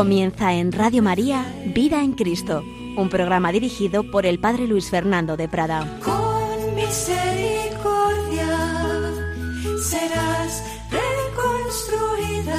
[0.00, 1.44] Comienza en Radio María
[1.74, 2.64] Vida en Cristo,
[2.96, 5.98] un programa dirigido por el Padre Luis Fernando de Prada.
[6.02, 8.48] Con misericordia
[9.82, 12.54] serás reconstruida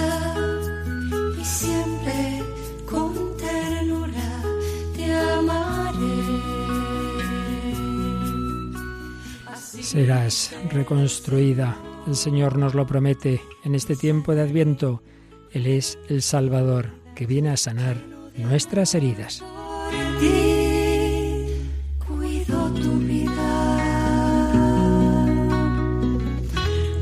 [1.42, 2.44] y siempre
[2.88, 4.44] con ternura
[4.96, 5.98] te amaré.
[9.82, 11.76] Serás reconstruida.
[12.06, 15.02] El Señor nos lo promete en este tiempo de Adviento.
[15.52, 17.98] Él es el Salvador que viene a sanar
[18.36, 19.44] nuestras heridas.
[19.44, 21.46] Por ti
[22.00, 23.78] cuido tu vida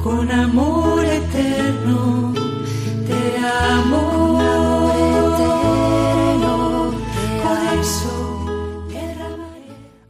[0.04, 2.34] con amor eterno
[3.08, 3.38] te
[3.78, 4.10] amo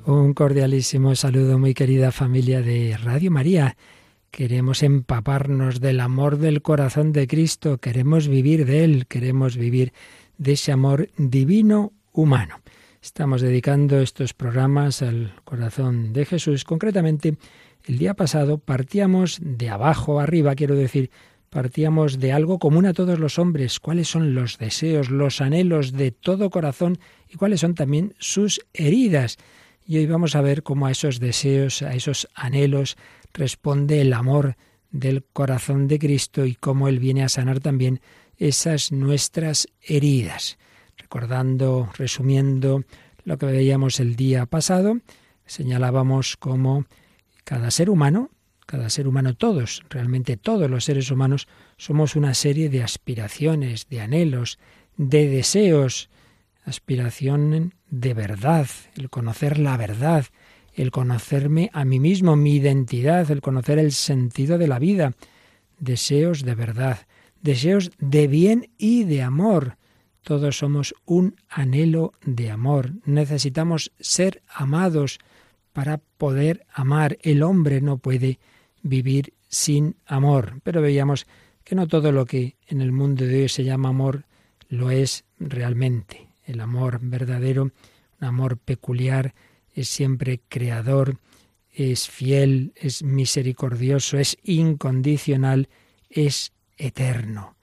[0.08, 3.78] Un cordialísimo saludo, muy querida familia de Radio María.
[4.32, 9.92] Queremos empaparnos del amor del corazón de Cristo, queremos vivir de Él, queremos vivir
[10.38, 12.62] de ese amor divino humano.
[13.02, 16.64] Estamos dedicando estos programas al corazón de Jesús.
[16.64, 17.38] Concretamente,
[17.86, 21.10] el día pasado partíamos de abajo arriba, quiero decir,
[21.50, 26.12] partíamos de algo común a todos los hombres, cuáles son los deseos, los anhelos de
[26.12, 29.38] todo corazón y cuáles son también sus heridas.
[29.86, 32.96] Y hoy vamos a ver cómo a esos deseos, a esos anhelos,
[33.34, 34.56] responde el amor
[34.92, 38.02] del corazón de Cristo y cómo Él viene a sanar también
[38.38, 40.58] esas nuestras heridas.
[40.98, 42.84] Recordando, resumiendo
[43.24, 45.00] lo que veíamos el día pasado,
[45.46, 46.86] señalábamos cómo
[47.44, 48.30] cada ser humano,
[48.66, 54.02] cada ser humano, todos, realmente todos los seres humanos, somos una serie de aspiraciones, de
[54.02, 54.60] anhelos,
[54.96, 56.10] de deseos,
[56.66, 60.26] aspiración de verdad, el conocer la verdad,
[60.82, 65.14] el conocerme a mí mismo, mi identidad, el conocer el sentido de la vida,
[65.78, 67.00] deseos de verdad,
[67.42, 69.76] deseos de bien y de amor.
[70.22, 72.94] Todos somos un anhelo de amor.
[73.04, 75.20] Necesitamos ser amados
[75.74, 77.18] para poder amar.
[77.24, 78.40] El hombre no puede
[78.82, 80.62] vivir sin amor.
[80.64, 81.28] Pero veíamos
[81.66, 84.24] que no todo lo que en el mundo de hoy se llama amor
[84.70, 86.30] lo es realmente.
[86.46, 87.74] El amor verdadero, un
[88.28, 89.34] amor peculiar,
[89.80, 91.20] es siempre creador,
[91.72, 95.70] es fiel, es misericordioso, es incondicional,
[96.10, 97.56] es eterno.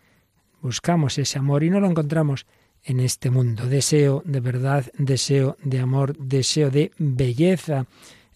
[0.63, 2.47] Buscamos ese amor y no lo encontramos
[2.83, 3.67] en este mundo.
[3.67, 7.87] Deseo de verdad, deseo de amor, deseo de belleza,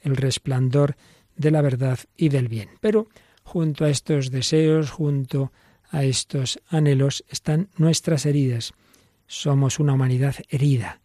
[0.02, 0.96] el resplandor
[1.36, 2.68] de la verdad y del bien.
[2.80, 3.08] Pero
[3.42, 5.52] junto a estos deseos, junto
[5.90, 8.74] a estos anhelos, están nuestras heridas.
[9.26, 10.99] Somos una humanidad herida,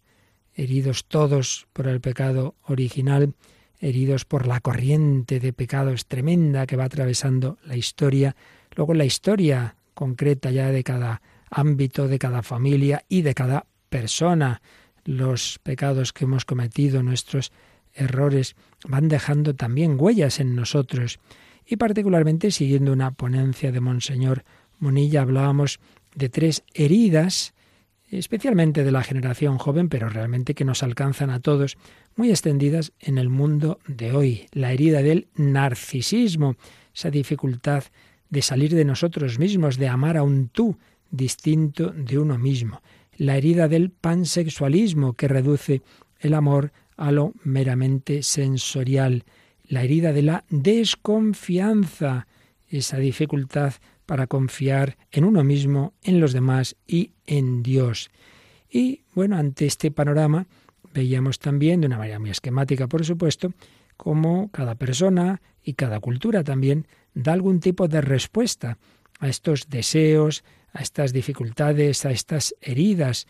[0.55, 3.33] heridos todos por el pecado original,
[3.79, 8.35] heridos por la corriente de pecados tremenda que va atravesando la historia,
[8.75, 14.61] luego la historia concreta ya de cada ámbito, de cada familia y de cada persona.
[15.03, 17.51] Los pecados que hemos cometido, nuestros
[17.93, 18.55] errores,
[18.87, 21.19] van dejando también huellas en nosotros.
[21.65, 24.43] Y particularmente siguiendo una ponencia de Monseñor
[24.79, 25.79] Monilla hablábamos
[26.13, 27.54] de tres heridas
[28.09, 31.77] especialmente de la generación joven, pero realmente que nos alcanzan a todos,
[32.15, 34.47] muy extendidas en el mundo de hoy.
[34.51, 36.55] La herida del narcisismo,
[36.93, 37.83] esa dificultad
[38.29, 40.77] de salir de nosotros mismos, de amar a un tú
[41.11, 42.81] distinto de uno mismo.
[43.17, 45.81] La herida del pansexualismo, que reduce
[46.19, 49.23] el amor a lo meramente sensorial.
[49.67, 52.27] La herida de la desconfianza,
[52.67, 53.73] esa dificultad
[54.05, 58.11] para confiar en uno mismo, en los demás y en Dios.
[58.69, 60.47] Y bueno, ante este panorama
[60.93, 63.53] veíamos también, de una manera muy esquemática por supuesto,
[63.97, 68.77] cómo cada persona y cada cultura también da algún tipo de respuesta
[69.19, 70.43] a estos deseos,
[70.73, 73.27] a estas dificultades, a estas heridas.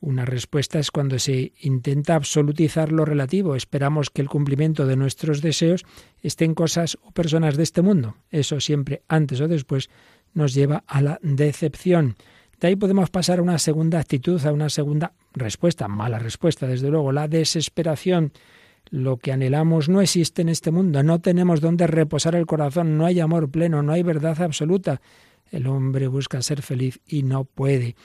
[0.00, 3.56] Una respuesta es cuando se intenta absolutizar lo relativo.
[3.56, 5.84] Esperamos que el cumplimiento de nuestros deseos
[6.22, 8.16] esté en cosas o personas de este mundo.
[8.30, 9.90] Eso siempre, antes o después,
[10.34, 12.16] nos lleva a la decepción.
[12.60, 16.90] De ahí podemos pasar a una segunda actitud, a una segunda respuesta, mala respuesta, desde
[16.90, 18.32] luego, la desesperación.
[18.90, 23.06] Lo que anhelamos no existe en este mundo, no tenemos donde reposar el corazón, no
[23.06, 25.00] hay amor pleno, no hay verdad absoluta.
[25.50, 27.96] El hombre busca ser feliz y no puede.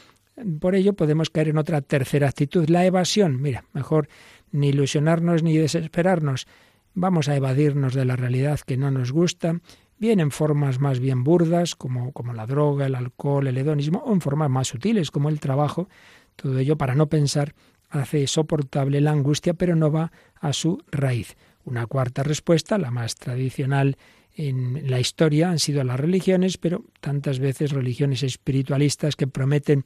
[0.60, 3.42] Por ello podemos caer en otra tercera actitud, la evasión.
[3.42, 4.08] Mira, mejor
[4.52, 6.48] ni ilusionarnos ni desesperarnos.
[6.94, 9.62] Vamos a evadirnos de la realidad que no nos gusta
[10.00, 14.14] bien en formas más bien burdas, como, como la droga, el alcohol, el hedonismo, o
[14.14, 15.90] en formas más sutiles, como el trabajo.
[16.36, 17.54] Todo ello para no pensar
[17.90, 21.36] hace soportable la angustia, pero no va a su raíz.
[21.64, 23.98] Una cuarta respuesta, la más tradicional
[24.34, 29.86] en la historia, han sido las religiones, pero tantas veces religiones espiritualistas que prometen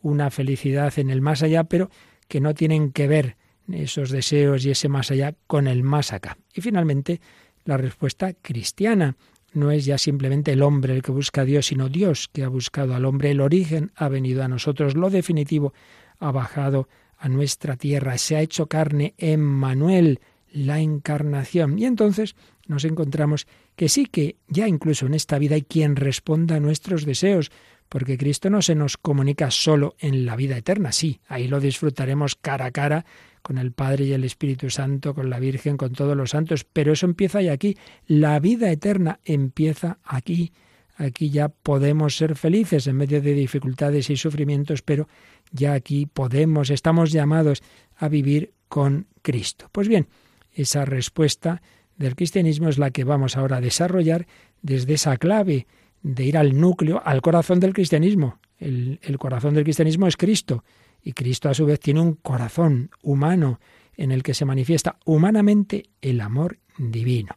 [0.00, 1.90] una felicidad en el más allá, pero
[2.28, 3.36] que no tienen que ver
[3.68, 6.38] esos deseos y ese más allá con el más acá.
[6.54, 7.20] Y finalmente,
[7.64, 9.16] la respuesta cristiana.
[9.52, 12.48] No es ya simplemente el hombre el que busca a Dios, sino Dios que ha
[12.48, 13.30] buscado al hombre.
[13.30, 15.72] El origen ha venido a nosotros, lo definitivo
[16.18, 20.20] ha bajado a nuestra tierra, se ha hecho carne en Manuel,
[20.52, 21.78] la encarnación.
[21.78, 22.36] Y entonces
[22.66, 23.46] nos encontramos
[23.76, 27.50] que sí que ya incluso en esta vida hay quien responda a nuestros deseos,
[27.88, 32.36] porque Cristo no se nos comunica solo en la vida eterna, sí, ahí lo disfrutaremos
[32.36, 33.06] cara a cara
[33.42, 36.92] con el Padre y el Espíritu Santo, con la Virgen, con todos los santos, pero
[36.92, 37.76] eso empieza ya aquí,
[38.06, 40.52] la vida eterna empieza aquí.
[40.96, 45.08] Aquí ya podemos ser felices en medio de dificultades y sufrimientos, pero
[45.52, 47.62] ya aquí podemos, estamos llamados
[47.96, 49.68] a vivir con Cristo.
[49.70, 50.08] Pues bien,
[50.52, 51.62] esa respuesta
[51.96, 54.26] del cristianismo es la que vamos ahora a desarrollar
[54.60, 55.66] desde esa clave
[56.02, 58.40] de ir al núcleo, al corazón del cristianismo.
[58.58, 60.64] El, el, corazón del cristianismo es Cristo
[61.08, 63.60] y Cristo a su vez tiene un corazón humano
[63.96, 67.34] en el que se manifiesta humanamente el amor divino.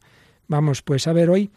[0.50, 1.50] Vamos pues a ver hoy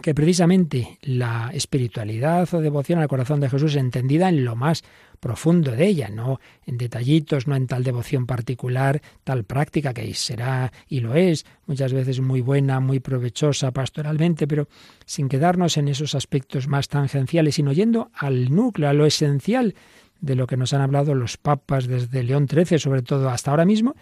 [0.00, 4.84] que precisamente la espiritualidad o devoción al corazón de Jesús entendida en lo más
[5.18, 10.72] profundo de ella, no en detallitos, no en tal devoción particular, tal práctica que será
[10.86, 14.68] y lo es, muchas veces muy buena, muy provechosa pastoralmente, pero
[15.04, 19.74] sin quedarnos en esos aspectos más tangenciales, sino yendo al núcleo, a lo esencial
[20.24, 23.66] de lo que nos han hablado los papas desde León XIII, sobre todo hasta ahora
[23.66, 23.94] mismo,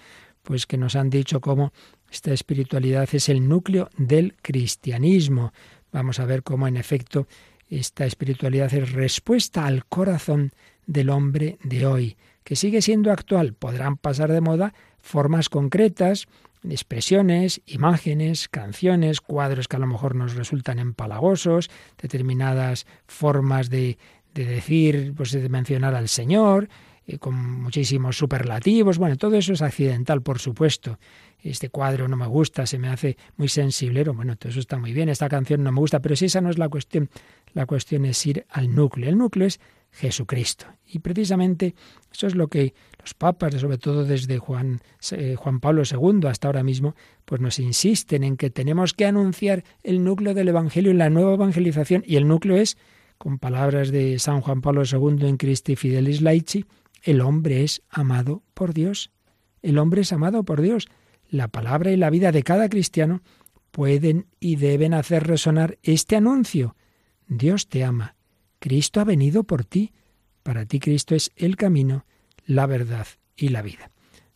[0.42, 1.72] pues que nos han dicho cómo
[2.10, 5.52] esta espiritualidad es el núcleo del cristianismo.
[5.90, 7.26] Vamos a ver cómo en efecto
[7.69, 10.52] esta espiritualidad es respuesta al corazón
[10.86, 13.54] del hombre de hoy, que sigue siendo actual.
[13.54, 16.28] Podrán pasar de moda formas concretas,
[16.69, 21.69] expresiones, imágenes, canciones, cuadros que a lo mejor nos resultan empalagosos,
[22.00, 23.98] determinadas formas de,
[24.34, 26.69] de decir, pues de mencionar al Señor,
[27.06, 28.99] eh, con muchísimos superlativos.
[28.99, 30.99] Bueno, todo eso es accidental, por supuesto.
[31.43, 34.14] Este cuadro no me gusta, se me hace muy sensiblero.
[34.14, 36.50] Bueno, todo eso está muy bien, esta canción no me gusta, pero si esa no
[36.50, 37.11] es la cuestión,
[37.52, 39.08] la cuestión es ir al núcleo.
[39.08, 40.67] El núcleo es Jesucristo.
[40.87, 41.75] Y precisamente
[42.12, 44.81] eso es lo que los papas, sobre todo desde Juan,
[45.11, 46.94] eh, Juan Pablo II hasta ahora mismo,
[47.25, 51.34] pues nos insisten en que tenemos que anunciar el núcleo del Evangelio en la nueva
[51.34, 52.05] evangelización.
[52.06, 52.79] Y el núcleo es,
[53.22, 56.64] con palabras de San Juan Pablo II en Christi Fidelis Laici,
[57.04, 59.12] el hombre es amado por Dios.
[59.62, 60.88] El hombre es amado por Dios.
[61.30, 63.22] La palabra y la vida de cada cristiano
[63.70, 66.74] pueden y deben hacer resonar este anuncio.
[67.28, 68.16] Dios te ama.
[68.58, 69.92] Cristo ha venido por ti.
[70.42, 72.06] Para ti Cristo es el camino,
[72.44, 73.92] la verdad y la vida.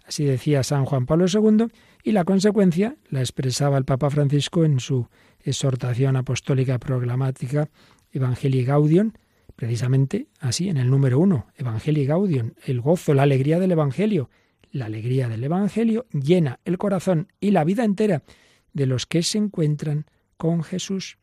[0.06, 1.72] Así decía San Juan Pablo II
[2.04, 5.08] y la consecuencia la expresaba el Papa Francisco en su
[5.40, 7.68] exhortación apostólica programática
[8.16, 9.12] Evangelii Gaudium,
[9.56, 14.28] Precisamente así, en el número uno, Evangelii Gaudium, el gozo, la alegría del Evangelio.
[14.70, 18.22] La alegría del Evangelio llena el corazón y la vida entera
[18.74, 20.04] de los que se encuentran
[20.36, 21.16] con Jesús.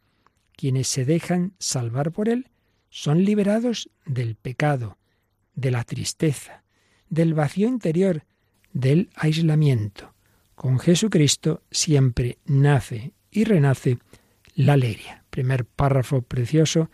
[0.56, 2.50] Quienes se dejan salvar por Él
[2.89, 4.98] son liberados del pecado,
[5.53, 6.63] de la tristeza,
[7.10, 8.25] del vacío interior,
[8.72, 10.15] del aislamiento.
[10.56, 14.00] Con Jesucristo siempre nace y renace
[14.56, 15.23] la alegría.
[15.34, 16.92] Primer párrafo precioso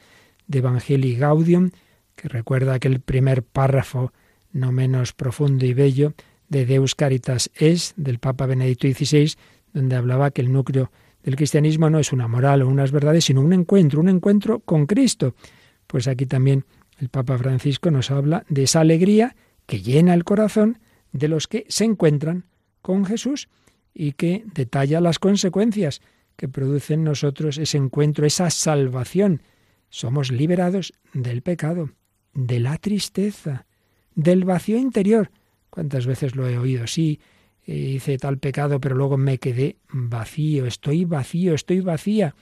[0.48, 1.72] de Evangelii Gaudium,
[2.15, 4.13] que recuerda aquel primer párrafo
[4.53, 6.13] no menos profundo y bello
[6.48, 9.34] de Deus Caritas es, del Papa Benedicto XVI,
[9.74, 10.89] donde hablaba que el núcleo
[11.22, 14.86] del cristianismo no es una moral o unas verdades, sino un encuentro, un encuentro con
[14.86, 15.36] Cristo.
[15.86, 16.63] Pues aquí también
[16.98, 20.79] el Papa Francisco nos habla de esa alegría que llena el corazón
[21.12, 22.46] de los que se encuentran
[22.81, 23.50] con Jesús
[23.93, 26.00] y que detalla las consecuencias
[26.39, 29.41] que produce en nosotros ese encuentro, esa salvación
[29.89, 31.89] somos liberados del pecado,
[32.34, 33.65] de la tristeza,
[34.15, 35.31] del vacío interior.
[35.69, 36.88] ¿Cuántas veces lo he oído?
[36.88, 37.19] Sí,
[37.67, 42.36] eh, hice tal pecado, pero luego me quedé vacío, estoy vacío, estoy vacía.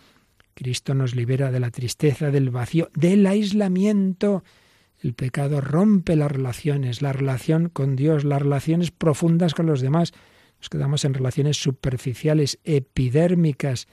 [0.53, 4.43] Cristo nos libera de la tristeza, del vacío, del aislamiento.
[5.01, 10.13] El pecado rompe las relaciones, la relación con Dios, las relaciones profundas con los demás.
[10.59, 13.87] Nos quedamos en relaciones superficiales, epidérmicas,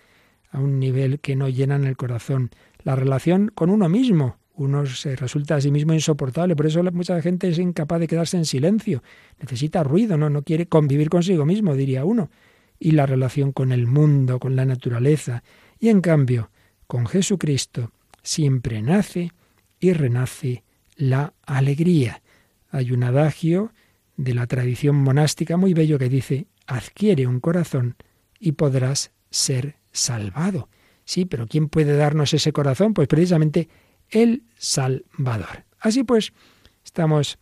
[0.51, 2.51] a un nivel que no llenan el corazón
[2.85, 4.39] la relación con uno mismo.
[4.57, 8.37] Uno se resulta a sí mismo insoportable, por eso mucha gente es incapaz de quedarse
[8.37, 9.03] en silencio,
[9.41, 12.31] necesita ruido, no, no quiere convivir consigo mismo, diría uno.
[12.79, 15.43] Y la relación con el mundo, con la naturaleza.
[15.81, 16.51] Y en cambio,
[16.87, 17.91] con Jesucristo
[18.23, 19.33] siempre nace
[19.81, 20.63] y renace
[20.97, 22.23] la alegría.
[22.71, 23.73] Hay un adagio
[24.17, 27.97] de la tradición monástica muy bello que dice, adquiere un corazón
[28.39, 30.69] y podrás ser salvado.
[31.05, 32.95] Sí, pero ¿quién puede darnos ese corazón?
[32.95, 33.69] Pues precisamente
[34.11, 35.65] el Salvador.
[35.81, 36.33] Así pues,
[36.85, 37.39] Estamos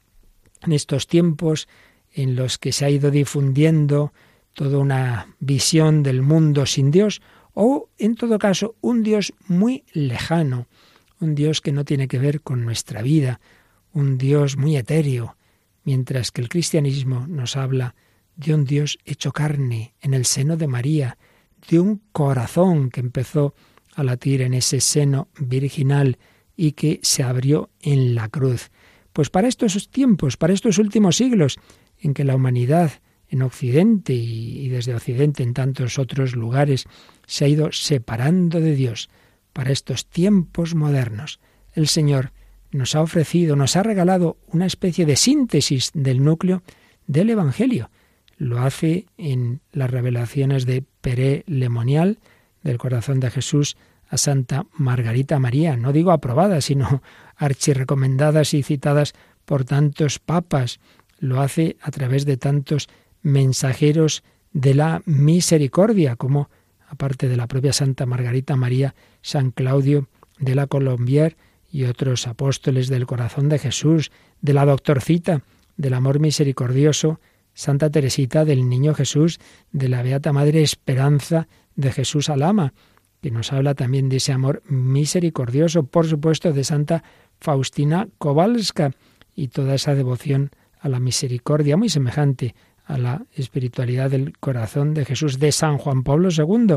[0.62, 1.68] en estos tiempos
[2.12, 4.12] en los que se ha ido difundiendo
[4.54, 7.20] toda una visión del mundo sin Dios
[7.54, 10.68] o, en todo caso, un Dios muy lejano,
[11.20, 13.40] un Dios que no tiene que ver con nuestra vida,
[13.92, 15.36] un Dios muy etéreo,
[15.84, 17.94] mientras que el cristianismo nos habla
[18.36, 21.18] de un Dios hecho carne en el seno de María,
[21.68, 23.54] de un corazón que empezó
[23.94, 26.18] a latir en ese seno virginal
[26.56, 28.70] y que se abrió en la cruz.
[29.12, 31.58] Pues para estos tiempos, para estos últimos siglos,
[31.98, 32.92] en que la humanidad
[33.28, 36.86] en Occidente y, desde Occidente en tantos otros lugares
[37.26, 39.08] se ha ido separando de Dios,
[39.52, 41.40] para estos tiempos modernos,
[41.72, 42.32] el Señor
[42.70, 46.62] nos ha ofrecido, nos ha regalado una especie de síntesis del núcleo
[47.06, 47.90] del Evangelio.
[48.42, 52.18] Lo hace en las revelaciones de Pere Lemonial,
[52.64, 53.76] del corazón de Jesús,
[54.08, 57.04] a Santa Margarita María, no digo aprobadas, sino
[57.36, 59.12] archirecomendadas y citadas
[59.44, 60.80] por tantos papas.
[61.20, 62.88] Lo hace a través de tantos
[63.22, 66.50] mensajeros de la misericordia, como
[66.88, 70.08] aparte de la propia Santa Margarita María, San Claudio
[70.40, 71.36] de la Colombier
[71.70, 75.42] y otros apóstoles del corazón de Jesús, de la doctorcita
[75.76, 77.20] del amor misericordioso,
[77.54, 79.38] Santa Teresita del Niño Jesús,
[79.72, 82.72] de la Beata Madre Esperanza de Jesús Alama,
[83.20, 87.04] que nos habla también de ese amor misericordioso, por supuesto, de Santa
[87.40, 88.92] Faustina Kowalska
[89.34, 92.54] y toda esa devoción a la misericordia muy semejante
[92.84, 96.76] a la espiritualidad del corazón de Jesús de San Juan Pablo II,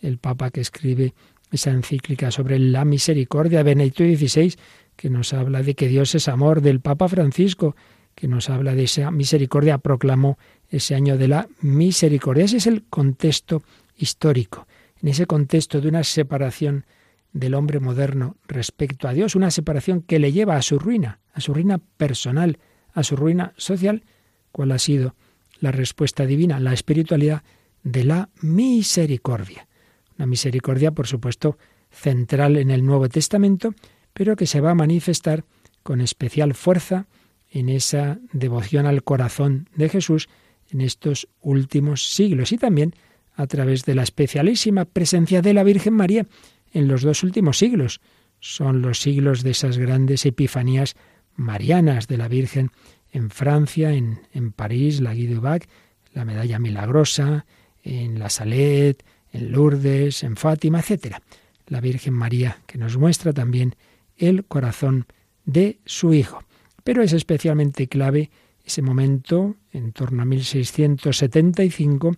[0.00, 1.14] el Papa que escribe
[1.50, 4.54] esa encíclica sobre la misericordia, Benedicto XVI,
[4.96, 7.76] que nos habla de que Dios es amor, del Papa Francisco,
[8.14, 10.38] que nos habla de esa misericordia, proclamó
[10.68, 12.44] ese año de la misericordia.
[12.44, 13.62] Ese es el contexto
[13.96, 14.66] histórico.
[15.00, 16.86] En ese contexto de una separación
[17.32, 21.40] del hombre moderno respecto a Dios, una separación que le lleva a su ruina, a
[21.40, 22.58] su ruina personal,
[22.92, 24.04] a su ruina social,
[24.52, 25.14] ¿cuál ha sido
[25.60, 26.60] la respuesta divina?
[26.60, 27.42] La espiritualidad
[27.82, 29.66] de la misericordia.
[30.18, 31.58] Una misericordia, por supuesto,
[31.90, 33.74] central en el Nuevo Testamento,
[34.12, 35.44] pero que se va a manifestar
[35.82, 37.06] con especial fuerza
[37.52, 40.28] en esa devoción al corazón de Jesús
[40.70, 42.94] en estos últimos siglos y también
[43.34, 46.26] a través de la especialísima presencia de la Virgen María
[46.72, 48.00] en los dos últimos siglos.
[48.40, 50.96] Son los siglos de esas grandes epifanías
[51.36, 52.70] marianas de la Virgen
[53.10, 55.68] en Francia, en, en París, la Guy Bac,
[56.14, 57.44] la medalla milagrosa,
[57.82, 61.16] en la Salette, en Lourdes, en Fátima, etc.
[61.66, 63.76] La Virgen María, que nos muestra también
[64.16, 65.06] el corazón
[65.44, 66.42] de su Hijo.
[66.84, 68.30] Pero es especialmente clave
[68.64, 72.12] ese momento, en torno a 1675,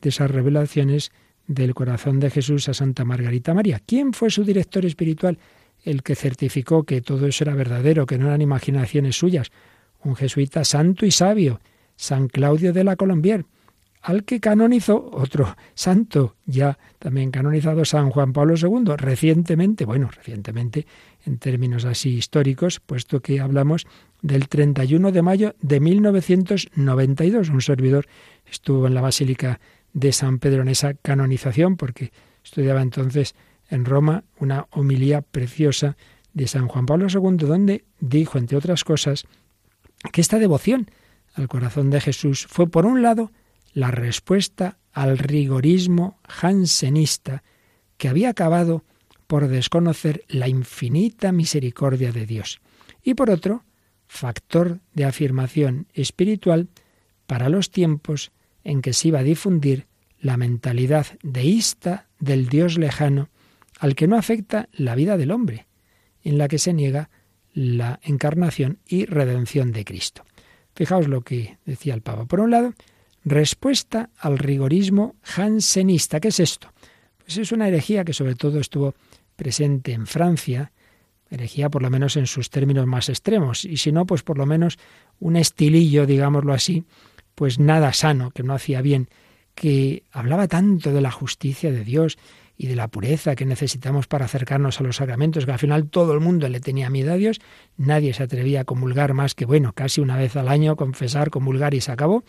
[0.00, 1.12] de esas revelaciones
[1.46, 3.80] del corazón de Jesús a Santa Margarita María.
[3.84, 5.38] ¿Quién fue su director espiritual?
[5.82, 9.50] El que certificó que todo eso era verdadero, que no eran imaginaciones suyas.
[10.02, 11.60] Un jesuita santo y sabio,
[11.96, 13.44] San Claudio de la Colombier,
[14.02, 20.86] al que canonizó otro santo, ya también canonizado San Juan Pablo II, recientemente, bueno, recientemente
[21.24, 23.86] en términos así históricos, puesto que hablamos
[24.20, 27.48] del 31 de mayo de 1992.
[27.48, 28.06] Un servidor
[28.50, 29.60] estuvo en la Basílica
[29.92, 32.12] de San Pedro en esa canonización, porque
[32.44, 33.36] estudiaba entonces
[33.70, 35.96] en Roma una homilía preciosa
[36.34, 39.26] de San Juan Pablo II, donde dijo, entre otras cosas,
[40.12, 40.90] que esta devoción
[41.34, 43.30] al corazón de Jesús fue, por un lado,
[43.72, 47.42] la respuesta al rigorismo jansenista
[47.96, 48.84] que había acabado
[49.26, 52.60] por desconocer la infinita misericordia de Dios,
[53.02, 53.64] y por otro,
[54.06, 56.68] factor de afirmación espiritual
[57.26, 58.30] para los tiempos
[58.62, 59.86] en que se iba a difundir
[60.20, 63.30] la mentalidad deísta del Dios lejano
[63.78, 65.66] al que no afecta la vida del hombre,
[66.22, 67.10] en la que se niega
[67.54, 70.24] la encarnación y redención de Cristo.
[70.74, 72.26] Fijaos lo que decía el Papa.
[72.26, 72.74] Por un lado,
[73.24, 76.20] respuesta al rigorismo jansenista.
[76.20, 76.72] ¿Qué es esto?
[77.18, 78.94] Pues es una herejía que sobre todo estuvo
[79.36, 80.72] presente en Francia,
[81.30, 84.46] herejía por lo menos en sus términos más extremos, y si no, pues por lo
[84.46, 84.78] menos
[85.18, 86.84] un estilillo, digámoslo así,
[87.34, 89.08] pues nada sano, que no hacía bien,
[89.54, 92.18] que hablaba tanto de la justicia de Dios
[92.56, 96.12] y de la pureza que necesitamos para acercarnos a los sacramentos, que al final todo
[96.12, 97.40] el mundo le tenía miedo a Dios,
[97.76, 101.74] nadie se atrevía a comulgar más que, bueno, casi una vez al año, confesar, comulgar
[101.74, 102.24] y se acabó.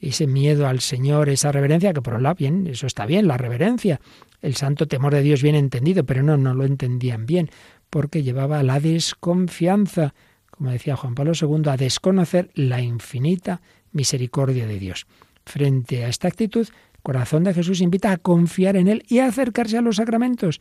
[0.00, 3.36] Ese miedo al Señor, esa reverencia, que por un lado, bien, eso está bien, la
[3.36, 4.00] reverencia,
[4.42, 7.50] el santo temor de Dios bien entendido, pero no, no lo entendían bien,
[7.90, 10.14] porque llevaba a la desconfianza,
[10.50, 15.06] como decía Juan Pablo II, a desconocer la infinita misericordia de Dios.
[15.46, 19.26] Frente a esta actitud, el corazón de Jesús invita a confiar en Él y a
[19.26, 20.60] acercarse a los sacramentos,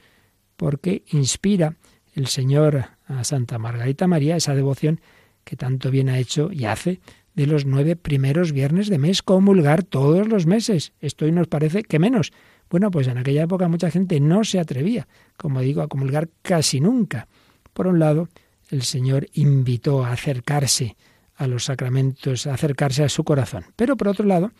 [0.55, 1.75] porque inspira
[2.13, 5.01] el Señor a Santa Margarita María esa devoción
[5.43, 7.01] que tanto bien ha hecho y hace
[7.35, 10.93] de los nueve primeros viernes de mes, comulgar todos los meses.
[10.99, 12.31] Esto hoy nos parece que menos.
[12.69, 16.79] Bueno, pues en aquella época mucha gente no se atrevía, como digo, a comulgar casi
[16.79, 17.27] nunca.
[17.73, 18.29] Por un lado,
[18.69, 20.95] el Señor invitó a acercarse
[21.35, 23.65] a los sacramentos, a acercarse a su corazón.
[23.75, 24.51] Pero por otro lado,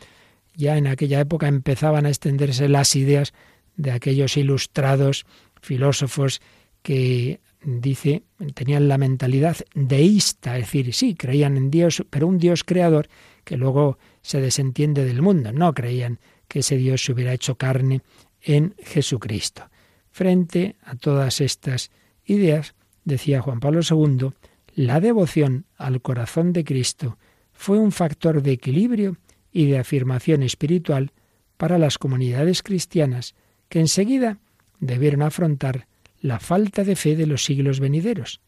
[0.56, 3.34] ya en aquella época empezaban a extenderse las ideas
[3.76, 5.26] de aquellos ilustrados
[5.62, 6.42] filósofos
[6.82, 12.64] que dice, tenían la mentalidad deísta, es decir, sí, creían en Dios, pero un Dios
[12.64, 13.08] creador
[13.44, 15.52] que luego se desentiende del mundo.
[15.52, 18.02] No creían que ese Dios se hubiera hecho carne
[18.42, 19.70] en Jesucristo.
[20.12, 21.92] Frente a todas estas
[22.26, 24.30] ideas, decía Juan Pablo II,
[24.76, 27.18] la devoción al corazón de Cristo
[27.52, 29.18] fue un factor de equilibrio
[29.52, 31.12] y de afirmación espiritual
[31.58, 33.36] para las comunidades cristianas
[33.70, 34.40] que enseguida
[34.80, 35.88] debieron afrontar
[36.24, 38.40] la falta de fe de los siglos venideros.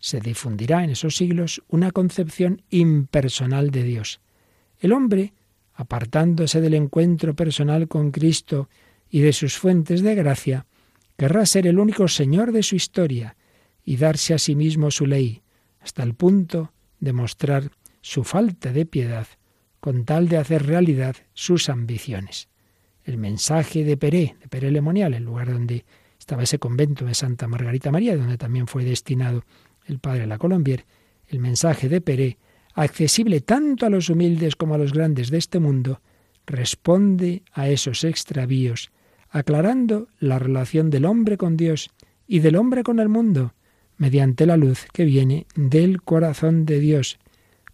[0.00, 4.20] Se difundirá en esos siglos una concepción impersonal de Dios.
[4.80, 5.32] El hombre,
[5.72, 8.68] apartándose del encuentro personal con Cristo
[9.08, 10.66] y de sus fuentes de gracia,
[11.16, 13.36] querrá ser el único Señor de su historia
[13.84, 15.42] y darse a sí mismo su ley,
[15.78, 17.70] hasta el punto de mostrar
[18.00, 19.28] su falta de piedad
[19.78, 22.48] con tal de hacer realidad sus ambiciones.
[23.04, 25.84] El mensaje de Peré, de Peré Lemonial, el lugar donde
[26.30, 29.42] estaba ese convento de Santa Margarita María, donde también fue destinado
[29.84, 30.84] el padre La Colombier,
[31.26, 32.38] el mensaje de Peré,
[32.74, 36.00] accesible tanto a los humildes como a los grandes de este mundo,
[36.46, 38.92] responde a esos extravíos,
[39.28, 41.90] aclarando la relación del hombre con Dios
[42.28, 43.54] y del hombre con el mundo,
[43.96, 47.18] mediante la luz que viene del corazón de Dios.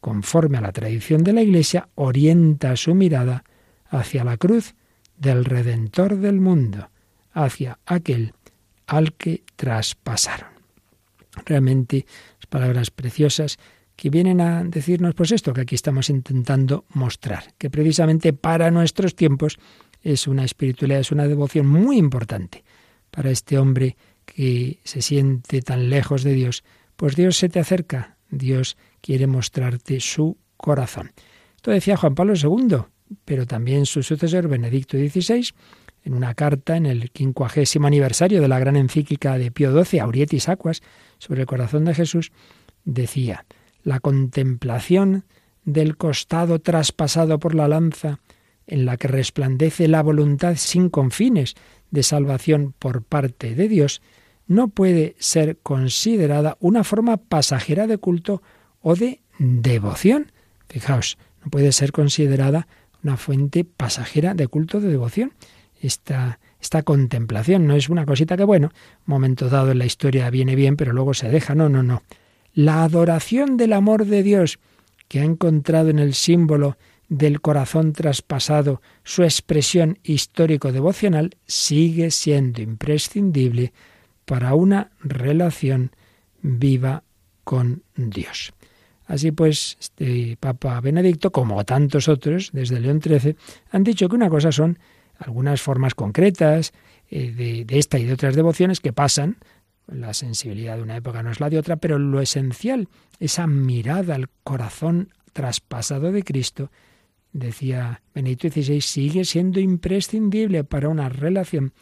[0.01, 3.45] Conforme a la tradición de la Iglesia, orienta su mirada
[3.91, 4.75] hacia la cruz
[5.19, 6.89] del Redentor del mundo,
[7.35, 8.33] hacia aquel
[8.87, 10.51] al que traspasaron.
[11.45, 12.07] Realmente,
[12.49, 13.59] palabras preciosas
[13.97, 19.15] que vienen a decirnos pues esto que aquí estamos intentando mostrar, que precisamente para nuestros
[19.15, 19.59] tiempos
[20.03, 22.63] es una espiritualidad, es una devoción muy importante
[23.11, 26.63] para este hombre que se siente tan lejos de Dios,
[26.97, 31.13] pues Dios se te acerca, Dios quiere mostrarte su corazón.
[31.57, 32.77] Esto decía Juan Pablo II,
[33.25, 35.53] pero también su sucesor Benedicto XVI
[36.07, 40.49] en una carta en el quincuagésimo aniversario de la gran encíclica de Pío XII, Aurietis
[40.49, 40.81] Aquas,
[41.19, 42.31] sobre el corazón de Jesús,
[42.85, 43.45] decía,
[43.83, 45.25] la contemplación
[45.65, 48.21] del costado traspasado por la lanza,
[48.69, 51.57] en la que resplandece la voluntad sin confines
[51.91, 54.01] de salvación por parte de Dios,
[54.47, 58.43] no puede ser considerada una forma pasajera de culto
[58.81, 60.31] o de devoción.
[60.69, 62.69] Fijaos, no puede ser considerada
[63.03, 65.33] una fuente pasajera de culto de devoción
[65.81, 67.67] esta, esta contemplación.
[67.67, 68.71] No es una cosita que, bueno,
[69.05, 71.55] momento dado en la historia viene bien, pero luego se deja.
[71.55, 72.03] No, no, no.
[72.55, 74.59] La adoración del amor de Dios
[75.09, 76.77] que ha encontrado en el símbolo
[77.09, 83.73] del corazón traspasado su expresión histórico-devocional sigue siendo imprescindible
[84.25, 85.93] para una relación
[86.43, 87.05] viva
[87.45, 88.53] con Dios.
[89.07, 93.37] Así pues, este Papa Benedicto, como tantos otros desde León XIII,
[93.71, 94.79] han dicho que una cosa son
[95.19, 96.73] algunas formas concretas
[97.09, 99.37] eh, de, esta y de otras devociones que pasan.
[99.87, 102.89] La sensibilidad de una época no es la de otra, pero lo esencial,
[103.21, 106.71] esa mirada al corazón traspasado de Cristo,
[107.33, 111.73] decía Benito XVI, sigue siendo imprescindible para una relación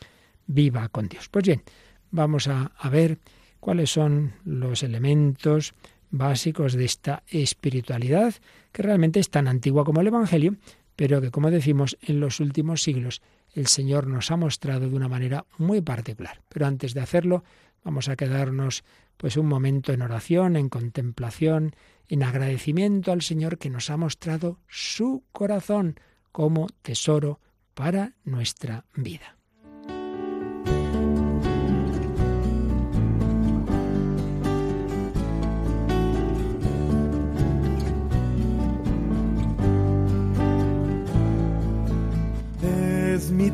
[0.47, 1.29] viva con Dios.
[1.29, 1.63] Pues bien,
[2.11, 3.19] vamos a, ver
[3.61, 5.75] cuáles son los elementos
[6.11, 8.35] básicos de esta espiritualidad,
[8.73, 10.57] que realmente es tan antigua como el Evangelio,
[10.97, 15.09] pero que, como decimos, en los últimos siglos el Señor nos ha mostrado de una
[15.09, 16.41] manera muy particular.
[16.49, 17.45] Pero antes de hacerlo,
[17.85, 18.85] vamos a quedarnos
[19.17, 21.77] pues un momento en oración, en contemplación,
[22.09, 26.01] en agradecimiento al Señor que nos ha mostrado su corazón
[26.33, 27.41] como tesoro
[27.75, 29.37] para nuestra vida.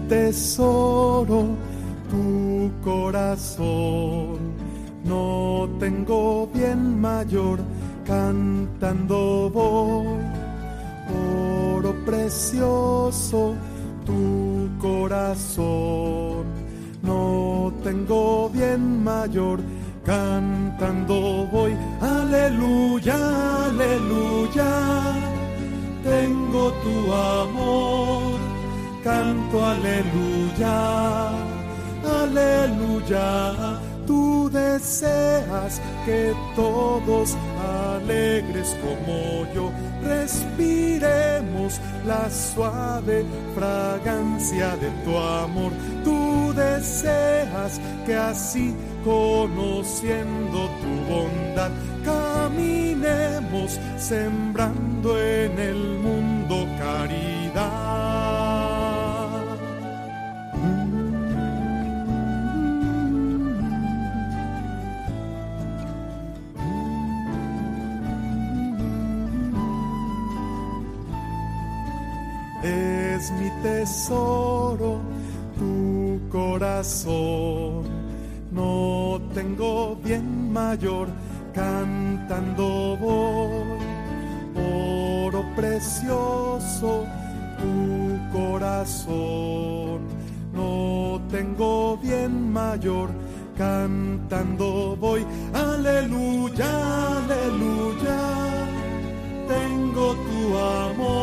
[0.09, 1.57] Tesoro,
[2.11, 4.39] tu corazón.
[5.05, 7.59] No tengo bien mayor,
[8.05, 10.19] cantando voy.
[11.77, 13.55] Oro precioso,
[14.05, 16.45] tu corazón.
[17.03, 19.61] No tengo bien mayor,
[20.05, 21.75] cantando voy.
[22.01, 23.17] Aleluya,
[23.67, 24.71] aleluya.
[26.05, 28.20] Tengo tu amor
[29.11, 30.79] canto aleluya,
[32.23, 33.31] aleluya.
[34.07, 37.37] Tú deseas que todos
[37.95, 39.71] alegres como yo,
[40.03, 45.73] respiremos la suave fragancia de tu amor.
[46.03, 51.71] Tú deseas que así, conociendo tu bondad,
[52.05, 58.40] caminemos sembrando en el mundo caridad.
[73.63, 75.01] Tesoro,
[75.59, 77.85] tu corazón.
[78.51, 81.09] No tengo bien mayor,
[81.55, 83.79] cantando voy.
[84.57, 87.05] Oro precioso,
[87.59, 90.01] tu corazón.
[90.53, 93.11] No tengo bien mayor,
[93.57, 95.25] cantando voy.
[95.53, 98.19] Aleluya, aleluya.
[99.49, 101.20] Tengo tu amor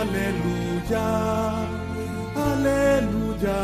[0.00, 1.66] aleluya,
[2.36, 3.60] aleluya.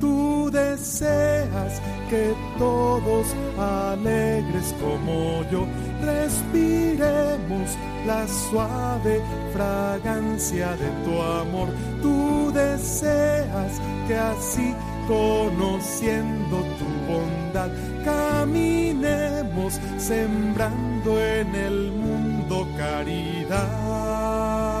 [0.00, 3.26] Tú deseas que todos
[3.58, 5.66] alegres como yo
[6.02, 7.76] respiremos
[8.06, 9.20] la suave
[9.52, 11.68] fragancia de tu amor.
[12.00, 14.74] Tú deseas que así
[15.06, 17.70] conociendo tu bondad
[18.04, 24.77] caminemos sembrando en el mundo caridad.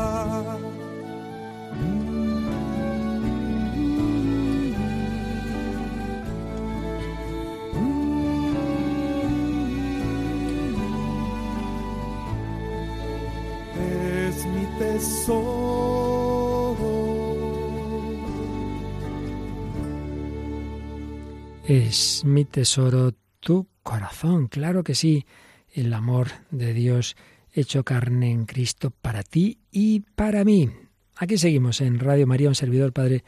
[21.68, 25.26] Es mi tesoro tu corazón, claro que sí,
[25.72, 27.14] el amor de Dios
[27.52, 30.70] hecho carne en Cristo para ti y para mí.
[31.16, 33.22] Aquí seguimos en Radio María, un servidor Padre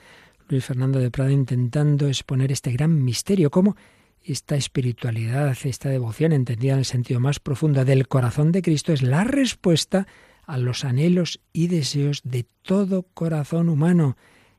[0.49, 3.77] Luis Fernando de Prada, intentando exponer este gran misterio, cómo
[4.23, 9.03] esta espiritualidad, esta devoción entendida en el sentido más profundo del corazón de Cristo es
[9.03, 14.17] la respuesta a los anhelos y deseos de todo corazón humano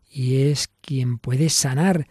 [0.10, 2.08] y es quien puede sanar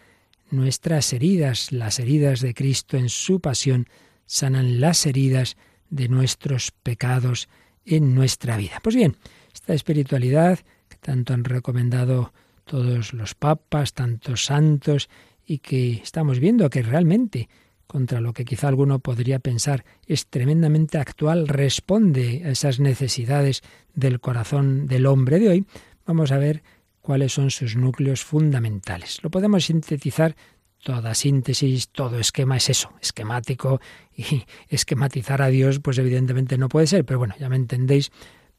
[0.49, 3.87] nuestras heridas, las heridas de Cristo en su pasión,
[4.25, 5.57] sanan las heridas
[5.89, 7.47] de nuestros pecados
[7.85, 8.79] en nuestra vida.
[8.81, 9.17] Pues bien,
[9.53, 12.33] esta espiritualidad que tanto han recomendado
[12.65, 15.09] todos los papas, tantos santos,
[15.45, 17.49] y que estamos viendo que realmente,
[17.91, 24.21] contra lo que quizá alguno podría pensar, es tremendamente actual, responde a esas necesidades del
[24.21, 25.65] corazón del hombre de hoy,
[26.05, 26.63] vamos a ver
[27.01, 29.21] cuáles son sus núcleos fundamentales.
[29.23, 30.37] Lo podemos sintetizar
[30.81, 33.81] toda síntesis, todo esquema es eso, esquemático
[34.15, 38.09] y esquematizar a Dios, pues evidentemente no puede ser, pero bueno, ya me entendéis,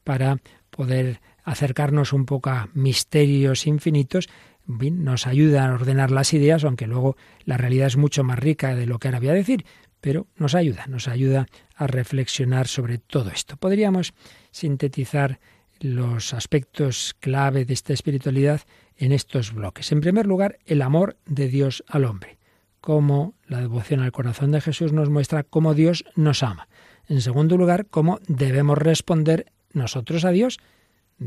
[0.03, 0.37] para
[0.69, 4.29] poder acercarnos un poco a misterios infinitos,
[4.65, 8.85] nos ayuda a ordenar las ideas, aunque luego la realidad es mucho más rica de
[8.85, 9.65] lo que ahora voy a decir,
[10.01, 13.57] pero nos ayuda, nos ayuda a reflexionar sobre todo esto.
[13.57, 14.13] Podríamos
[14.51, 15.39] sintetizar
[15.79, 18.61] los aspectos clave de esta espiritualidad
[18.97, 19.91] en estos bloques.
[19.91, 22.37] En primer lugar, el amor de Dios al hombre,
[22.79, 26.67] cómo la devoción al corazón de Jesús nos muestra cómo Dios nos ama.
[27.07, 30.59] En segundo lugar, cómo debemos responder nosotros a Dios.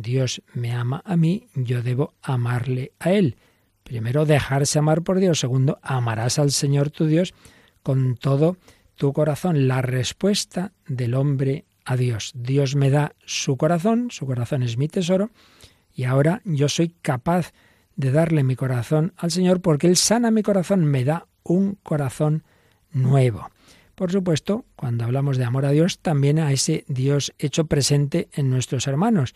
[0.02, 3.36] Dios me ama a mí, yo debo amarle a Él.
[3.82, 5.40] Primero, dejarse amar por Dios.
[5.40, 7.34] Segundo, amarás al Señor tu Dios
[7.82, 8.56] con todo
[8.96, 9.68] tu corazón.
[9.68, 12.32] La respuesta del hombre a Dios.
[12.34, 15.30] Dios me da su corazón, su corazón es mi tesoro,
[15.94, 17.52] y ahora yo soy capaz
[17.94, 22.42] de darle mi corazón al Señor porque Él sana mi corazón, me da un corazón
[22.90, 23.50] nuevo.
[23.94, 28.50] Por supuesto, cuando hablamos de amor a Dios, también a ese Dios hecho presente en
[28.50, 29.34] nuestros hermanos.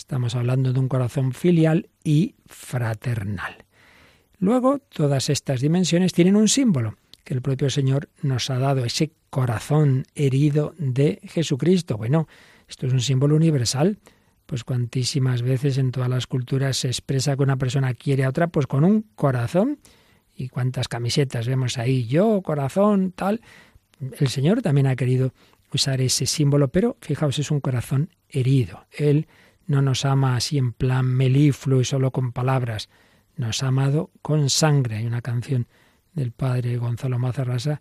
[0.00, 3.66] Estamos hablando de un corazón filial y fraternal.
[4.38, 9.12] Luego, todas estas dimensiones tienen un símbolo que el propio Señor nos ha dado, ese
[9.28, 11.98] corazón herido de Jesucristo.
[11.98, 12.28] Bueno,
[12.66, 13.98] esto es un símbolo universal,
[14.46, 18.46] pues cuantísimas veces en todas las culturas se expresa que una persona quiere a otra,
[18.46, 19.80] pues con un corazón.
[20.34, 23.42] Y cuántas camisetas vemos ahí, yo, corazón, tal.
[24.18, 25.34] El Señor también ha querido
[25.74, 28.86] usar ese símbolo, pero fijaos, es un corazón herido.
[28.92, 29.26] Él
[29.66, 32.88] no nos ama así en plan melifluo y solo con palabras,
[33.36, 34.96] nos ha amado con sangre.
[34.96, 35.66] Hay una canción
[36.12, 37.80] del padre Gonzalo Mazarrasa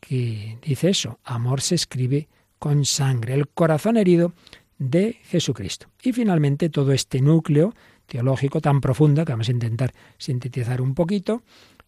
[0.00, 4.34] que dice eso, amor se escribe con sangre, el corazón herido
[4.78, 5.88] de Jesucristo.
[6.02, 7.74] Y finalmente todo este núcleo
[8.06, 11.42] teológico tan profundo, que vamos a intentar sintetizar un poquito,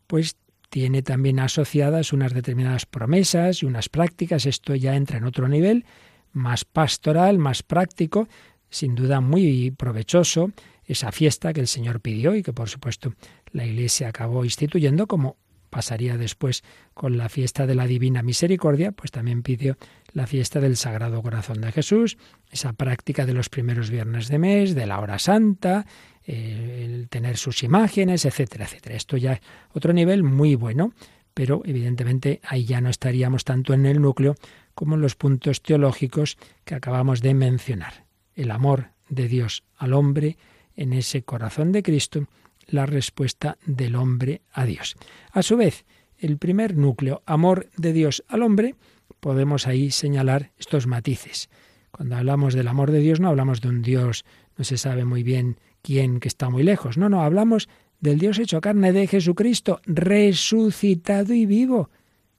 [0.07, 0.37] pues
[0.69, 4.47] tiene también asociadas unas determinadas promesas y unas prácticas.
[4.47, 5.85] Esto ya entra en otro nivel,
[6.33, 8.29] más pastoral, más práctico,
[8.73, 10.51] sin duda muy provechoso,
[10.85, 13.15] esa fiesta que el Señor pidió y que por supuesto
[13.53, 15.37] la Iglesia acabó instituyendo como
[15.71, 19.79] pasaría después con la fiesta de la Divina Misericordia, pues también pidió
[20.13, 22.19] la fiesta del Sagrado Corazón de Jesús,
[22.51, 25.87] esa práctica de los primeros viernes de mes, de la hora santa,
[26.27, 28.97] eh, el tener sus imágenes, etcétera, etcétera.
[28.97, 29.41] Esto ya es
[29.73, 30.93] otro nivel muy bueno,
[31.33, 34.35] pero evidentemente ahí ya no estaríamos tanto en el núcleo
[34.75, 38.05] como en los puntos teológicos que acabamos de mencionar.
[38.35, 40.37] El amor de Dios al hombre
[40.77, 42.27] en ese corazón de Cristo,
[42.67, 44.97] la respuesta del hombre a Dios.
[45.33, 45.85] A su vez,
[46.19, 48.75] el primer núcleo, amor de Dios al hombre,
[49.21, 51.51] podemos ahí señalar estos matices.
[51.91, 54.25] Cuando hablamos del amor de Dios no hablamos de un Dios,
[54.57, 56.97] no se sabe muy bien quién que está muy lejos.
[56.97, 57.69] No, no, hablamos
[58.01, 61.91] del Dios hecho carne de Jesucristo, resucitado y vivo.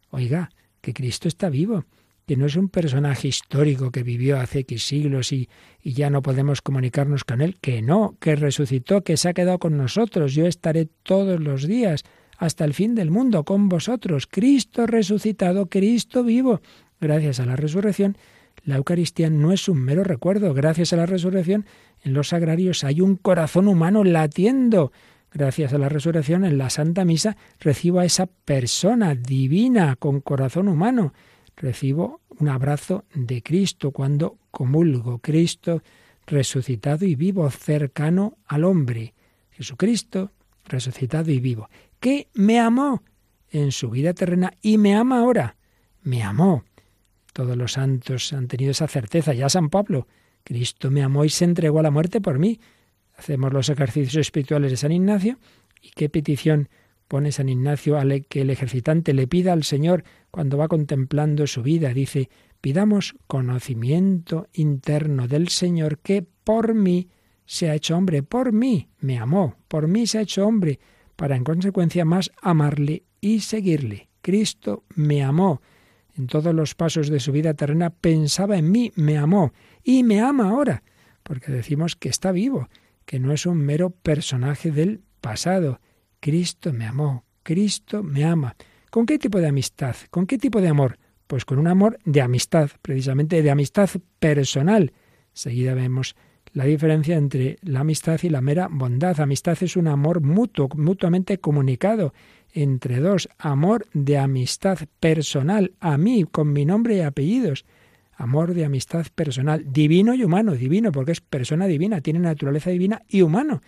[0.10, 0.50] Oiga,
[0.82, 1.86] que Cristo está vivo,
[2.26, 5.50] que no es un personaje histórico que vivió hace X siglos y,
[5.84, 9.78] ya no podemos comunicarnos con él, que no, que resucitó, que se ha quedado con
[9.78, 10.34] nosotros.
[10.34, 12.04] Yo estaré todos los días
[12.38, 14.28] hasta el fin del mundo con vosotros.
[14.28, 16.62] Cristo resucitado, Cristo vivo.
[17.02, 18.18] Gracias a la resurrección,
[18.64, 20.54] la Eucaristía no es un mero recuerdo.
[20.54, 21.66] Gracias a la resurrección,
[22.02, 24.94] en los sagrarios hay un corazón humano latiendo.
[25.34, 30.68] Gracias a la resurrección, en la Santa Misa recibo a esa persona divina con corazón
[30.68, 31.14] humano.
[31.56, 35.20] Recibo un abrazo de Cristo cuando comulgo.
[35.20, 35.82] Cristo
[36.26, 39.14] resucitado y vivo, cercano al hombre.
[39.52, 40.32] Jesucristo
[40.66, 41.70] resucitado y vivo
[42.04, 43.02] que me amó
[43.50, 45.56] en su vida terrena y me ama ahora.
[46.02, 46.66] Me amó.
[47.32, 49.34] Todos los santos han tenido esa certeza.
[49.34, 50.08] Ya San Pablo,
[50.44, 52.60] Cristo me amó y se entregó a la muerte por mí.
[53.16, 55.40] Hacemos los ejercicios espirituales de San Ignacio.
[55.82, 56.68] ¿Y qué petición
[57.08, 61.62] pone San Ignacio a que el ejercitante le pida al Señor cuando va contemplando su
[61.64, 61.94] vida?
[61.94, 62.30] Dice,
[62.62, 67.10] pidamos conocimiento interno del Señor que por mí
[67.46, 70.80] se ha hecho hombre, por mí me amó, por mí se ha hecho hombre
[71.16, 74.10] para en consecuencia más amarle y seguirle.
[74.22, 75.62] Cristo me amó.
[76.16, 79.52] En todos los pasos de su vida terrena pensaba en mí, me amó
[79.84, 80.84] y me ama ahora,
[81.24, 82.70] porque decimos que está vivo,
[83.06, 85.80] que no es un mero personaje del pasado.
[86.24, 88.56] Cristo me amó, Cristo me ama.
[88.90, 89.94] ¿Con qué tipo de amistad?
[90.10, 90.98] ¿Con qué tipo de amor?
[91.28, 94.94] Pues con un amor de amistad, precisamente de amistad personal.
[95.34, 96.16] Seguida vemos
[96.54, 99.20] la diferencia entre la amistad y la mera bondad.
[99.20, 102.14] Amistad es un amor mutuo, mutuamente comunicado
[102.54, 103.28] entre dos.
[103.38, 107.66] Amor de amistad personal, a mí, con mi nombre y apellidos.
[108.14, 113.02] Amor de amistad personal, divino y humano, divino porque es persona divina, tiene naturaleza divina
[113.10, 113.62] y humano,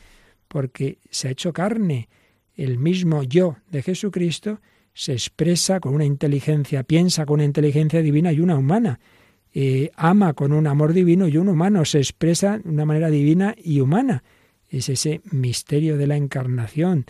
[0.47, 2.07] porque se ha hecho carne.
[2.55, 4.59] El mismo yo de Jesucristo
[4.93, 8.99] se expresa con una inteligencia, piensa con una inteligencia divina y una humana
[9.57, 13.55] eh, ama con un amor divino y un humano, se expresa de una manera divina
[13.57, 14.21] y humana.
[14.69, 17.05] Es ese misterio de la encarnación,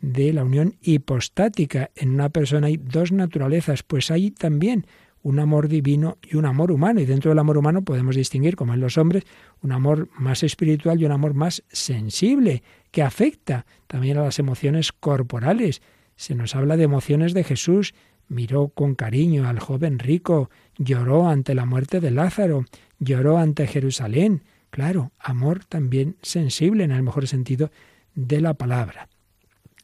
[0.00, 1.92] de la unión hipostática.
[1.94, 4.88] En una persona hay dos naturalezas, pues hay también
[5.22, 7.00] un amor divino y un amor humano.
[7.00, 9.22] Y dentro del amor humano podemos distinguir, como en los hombres,
[9.62, 14.92] un amor más espiritual y un amor más sensible, que afecta también a las emociones
[14.92, 15.82] corporales.
[16.14, 17.92] Se nos habla de emociones de Jesús,
[18.28, 22.66] miró con cariño al joven rico, lloró ante la muerte de Lázaro,
[23.00, 24.44] lloró ante Jerusalén.
[24.70, 27.72] Claro, amor también sensible en el mejor sentido
[28.14, 29.08] de la palabra.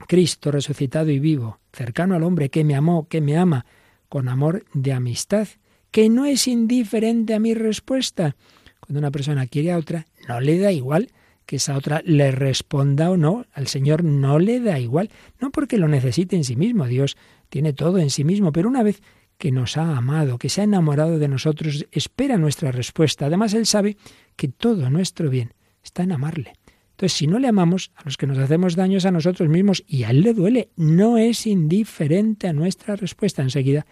[0.06, 3.66] Cristo resucitado y vivo, cercano al hombre que me amó, que me ama,
[4.08, 5.48] con amor de amistad,
[5.90, 8.36] que no es indiferente a mi respuesta.
[8.78, 11.08] Cuando una persona quiere a otra, no le da igual
[11.50, 15.10] que esa otra le responda o no, al Señor no le da igual,
[15.40, 17.16] no porque lo necesite en sí mismo, Dios
[17.48, 19.02] tiene todo en sí mismo, pero una vez
[19.36, 23.26] que nos ha amado, que se ha enamorado de nosotros, espera nuestra respuesta.
[23.26, 23.96] Además, Él sabe
[24.36, 26.52] que todo nuestro bien está en amarle.
[26.92, 30.04] Entonces, si no le amamos, a los que nos hacemos daños a nosotros mismos, y
[30.04, 33.42] a Él le duele, no es indiferente a nuestra respuesta.
[33.42, 33.86] Enseguida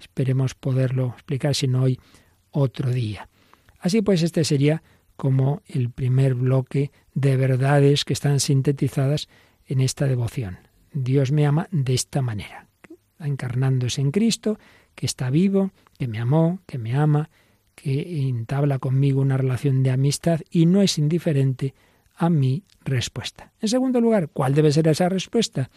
[0.00, 2.00] esperemos poderlo explicar, si no hoy,
[2.52, 3.28] otro día.
[3.80, 4.82] Así pues, este sería
[5.22, 9.28] como el primer bloque de verdades que están sintetizadas
[9.66, 10.58] en esta devoción.
[10.92, 12.66] Dios me ama de esta manera
[13.20, 14.58] encarnándose en Cristo,
[14.96, 17.30] que está vivo, que me amó, que me ama,
[17.76, 21.72] que entabla conmigo una relación de amistad y no es indiferente
[22.16, 23.52] a mi respuesta.
[23.60, 25.70] En segundo lugar, ¿cuál debe ser esa respuesta?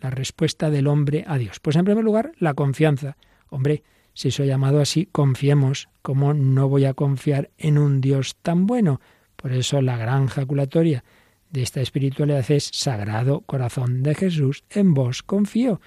[0.00, 1.60] La respuesta del hombre a Dios.
[1.60, 3.16] Pues en primer lugar, la confianza.
[3.48, 3.84] Hombre,
[4.18, 5.88] si soy llamado así, confiemos.
[6.02, 9.00] ¿Cómo no voy a confiar en un Dios tan bueno?
[9.36, 11.04] Por eso la gran jaculatoria
[11.50, 15.80] de esta espiritualidad es Sagrado Corazón de Jesús, en vos confío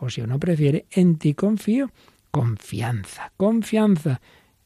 [0.00, 1.92] o si uno prefiere, en ti confío.
[2.32, 4.20] Confianza, confianza,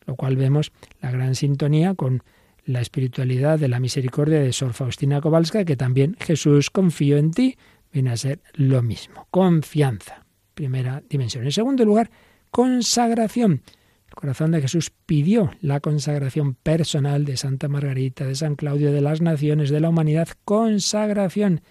[0.07, 2.23] lo cual vemos la gran sintonía con
[2.65, 7.59] la espiritualidad de la misericordia de Sor Faustina Kowalska, que también Jesús confío en ti,
[7.93, 9.27] viene a ser lo mismo.
[9.31, 11.45] Confianza, primera dimensión.
[11.45, 12.11] En segundo lugar,
[12.51, 13.63] consagración.
[14.09, 19.01] El corazón de Jesús pidió la consagración personal de Santa Margarita, de San Claudio, de
[19.01, 20.29] las naciones, de la humanidad.
[20.45, 21.63] Consagración,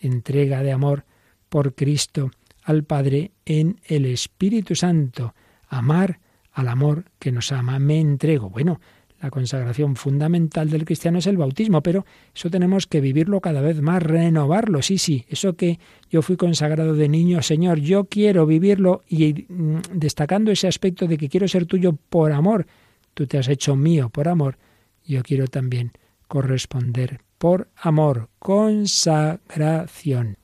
[0.00, 1.04] entrega de amor
[1.48, 2.30] por Cristo
[2.62, 5.34] al Padre en el Espíritu Santo.
[5.68, 6.20] Amar
[6.52, 7.78] al amor que nos ama.
[7.78, 8.50] Me entrego.
[8.50, 8.80] Bueno,
[9.20, 13.82] la consagración fundamental del cristiano es el bautismo, pero eso tenemos que vivirlo cada vez
[13.82, 14.80] más, renovarlo.
[14.80, 15.78] Sí, sí, eso que
[16.08, 21.18] yo fui consagrado de niño, Señor, yo quiero vivirlo y mm, destacando ese aspecto de
[21.18, 22.66] que quiero ser tuyo por amor.
[23.12, 24.56] Tú te has hecho mío por amor,
[25.04, 25.92] yo quiero también
[26.26, 30.38] corresponder por amor, consagración,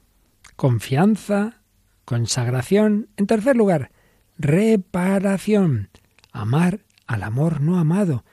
[0.57, 1.63] confianza,
[2.05, 3.09] consagración.
[3.17, 3.91] En tercer lugar,
[4.37, 5.89] reparación,
[6.31, 8.26] amar al amor no amado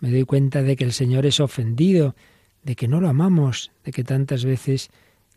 [0.00, 2.14] me doy cuenta de que el Señor es ofendido,
[2.62, 4.90] de que no lo amamos, de que tantas veces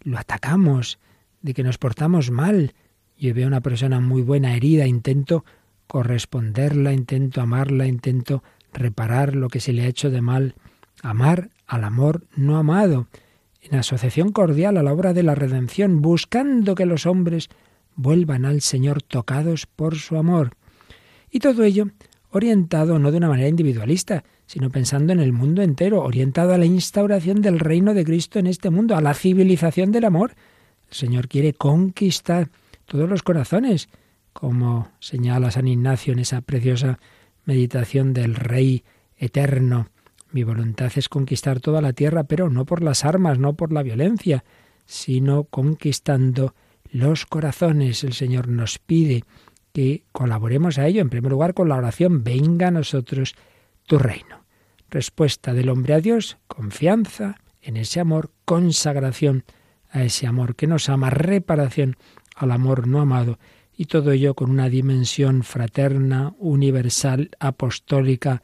[0.04, 1.00] lo atacamos,
[1.42, 2.74] de que nos portamos mal.
[3.18, 5.46] Yo veo a una persona muy buena herida, intento
[5.88, 8.44] corresponderla, intento amarla, intento
[8.74, 10.56] reparar lo que se le ha hecho de mal,
[11.02, 13.08] amar al amor no amado,
[13.62, 17.50] en asociación cordial a la obra de la redención, buscando que los hombres
[17.96, 20.52] vuelvan al Señor tocados por su amor.
[21.30, 21.88] Y todo ello
[22.30, 26.66] orientado no de una manera individualista, sino pensando en el mundo entero, orientado a la
[26.66, 30.36] instauración del reino de Cristo en este mundo, a la civilización del amor.
[30.90, 32.50] El Señor quiere conquistar
[32.86, 33.88] todos los corazones,
[34.34, 37.00] como señala San Ignacio en esa preciosa
[37.46, 38.84] meditación del Rey
[39.16, 39.88] eterno.
[40.32, 43.84] Mi voluntad es conquistar toda la tierra, pero no por las armas, no por la
[43.84, 44.44] violencia,
[44.86, 46.56] sino conquistando
[46.92, 48.04] los corazones.
[48.04, 49.24] El Señor nos pide
[49.72, 53.36] que colaboremos a ello, en primer lugar con la oración, venga a nosotros
[53.88, 54.41] tu reino.
[54.92, 59.46] Respuesta del hombre a Dios, confianza en ese amor, consagración
[59.90, 61.96] a ese amor que nos ama, reparación
[62.36, 63.40] al amor no amado,
[63.74, 68.44] y todo ello con una dimensión fraterna, universal, apostólica,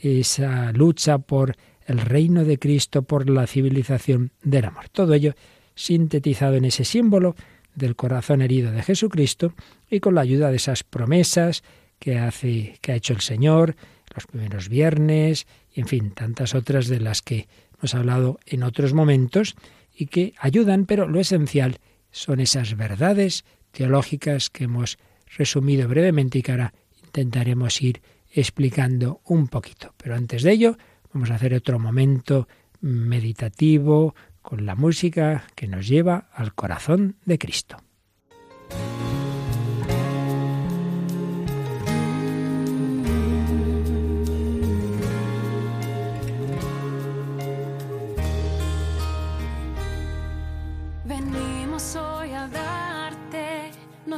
[0.00, 4.88] esa lucha por el reino de Cristo, por la civilización del amor.
[4.90, 5.34] Todo ello
[5.74, 7.34] sintetizado en ese símbolo
[7.74, 9.52] del corazón herido de Jesucristo
[9.90, 11.64] y con la ayuda de esas promesas
[11.98, 13.74] que hace que ha hecho el Señor
[14.14, 15.46] los primeros viernes
[15.78, 17.46] en fin, tantas otras de las que
[17.78, 19.54] hemos hablado en otros momentos
[19.94, 21.78] y que ayudan, pero lo esencial
[22.10, 24.98] son esas verdades teológicas que hemos
[25.36, 29.94] resumido brevemente y que ahora intentaremos ir explicando un poquito.
[29.96, 30.78] Pero antes de ello,
[31.12, 32.48] vamos a hacer otro momento
[32.80, 37.76] meditativo con la música que nos lleva al corazón de Cristo.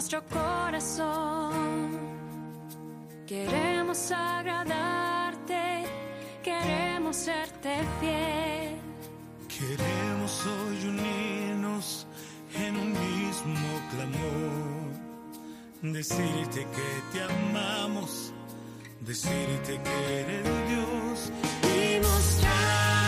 [0.01, 1.91] Nuestro corazón.
[3.27, 5.85] Queremos agradarte,
[6.43, 8.79] queremos serte fiel.
[9.47, 12.07] Queremos hoy unirnos
[12.55, 14.89] en un mismo clamor.
[15.83, 18.33] Decirte que te amamos,
[19.01, 21.31] decirte que eres Dios
[21.77, 23.00] y mostrarle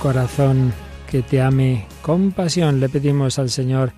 [0.00, 0.72] corazón
[1.10, 2.80] que te ame con pasión.
[2.80, 3.92] Le pedimos al Señor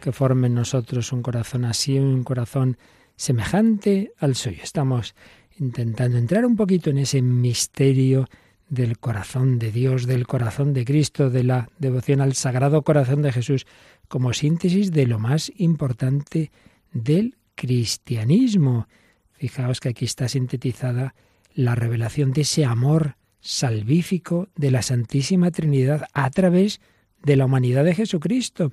[0.00, 2.76] que forme en nosotros un corazón así, un corazón
[3.14, 4.58] semejante al suyo.
[4.64, 5.14] Estamos
[5.56, 8.28] intentando entrar un poquito en ese misterio
[8.68, 13.30] del corazón de Dios, del corazón de Cristo, de la devoción al Sagrado Corazón de
[13.30, 13.64] Jesús,
[14.08, 16.50] como síntesis de lo más importante
[16.92, 18.88] del cristianismo.
[19.30, 21.14] Fijaos que aquí está sintetizada
[21.54, 23.14] la revelación de ese amor
[23.44, 26.80] salvífico de la Santísima Trinidad a través
[27.22, 28.72] de la humanidad de Jesucristo,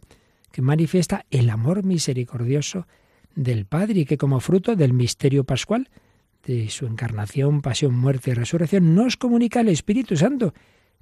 [0.52, 2.88] que manifiesta el amor misericordioso
[3.36, 5.90] del Padre y que como fruto del misterio pascual,
[6.46, 10.54] de su encarnación, pasión, muerte y resurrección, nos comunica el Espíritu Santo,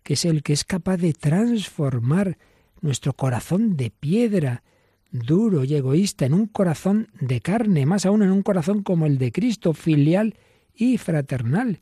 [0.02, 2.40] que es el que es capaz de transformar
[2.82, 4.64] nuestro corazón de piedra,
[5.12, 9.20] duro y egoísta, en un corazón de carne, más aún en un corazón como el
[9.20, 10.36] de Cristo, filial
[10.76, 11.82] y fraternal.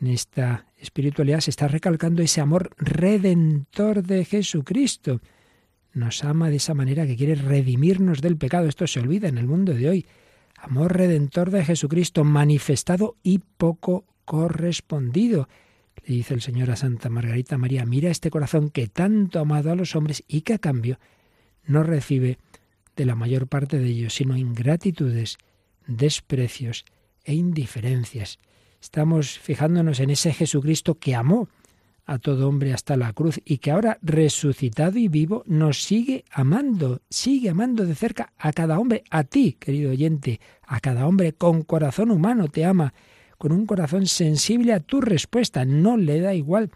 [0.00, 5.20] En esta espiritualidad se está recalcando ese amor redentor de Jesucristo.
[5.94, 8.68] Nos ama de esa manera que quiere redimirnos del pecado.
[8.68, 10.06] Esto se olvida en el mundo de hoy.
[10.58, 15.48] Amor redentor de Jesucristo manifestado y poco correspondido.
[16.04, 19.72] Le dice el Señor a Santa Margarita María, mira este corazón que tanto ha amado
[19.72, 20.98] a los hombres y que a cambio
[21.64, 22.38] no recibe
[22.96, 25.38] de la mayor parte de ellos, sino ingratitudes,
[25.86, 26.84] desprecios
[27.24, 28.38] e indiferencias.
[28.80, 31.48] Estamos fijándonos en ese Jesucristo que amó
[32.06, 37.02] a todo hombre hasta la cruz y que ahora resucitado y vivo nos sigue amando,
[37.10, 41.62] sigue amando de cerca a cada hombre, a ti, querido oyente, a cada hombre con
[41.62, 42.94] corazón humano te ama,
[43.38, 46.70] con un corazón sensible a tu respuesta, no le da igual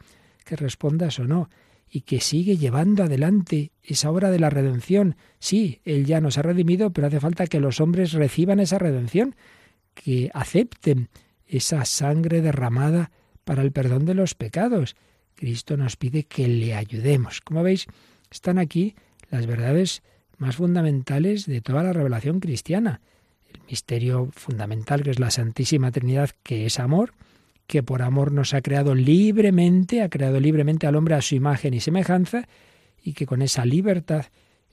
[0.44, 1.48] que respondas o no,
[1.88, 5.16] y que sigue llevando adelante esa obra de la redención.
[5.38, 9.34] Sí, Él ya nos ha redimido, pero hace falta que los hombres reciban esa redención,
[9.94, 11.08] que acepten
[11.50, 13.10] esa sangre derramada
[13.44, 14.96] para el perdón de los pecados.
[15.34, 17.40] Cristo nos pide que le ayudemos.
[17.40, 17.86] Como veis,
[18.30, 18.94] están aquí
[19.30, 20.02] las verdades
[20.38, 23.00] más fundamentales de toda la revelación cristiana.
[23.52, 27.12] El misterio fundamental que es la Santísima Trinidad, que es amor,
[27.66, 31.74] que por amor nos ha creado libremente, ha creado libremente al hombre a su imagen
[31.74, 32.48] y semejanza,
[33.02, 34.26] y que con esa libertad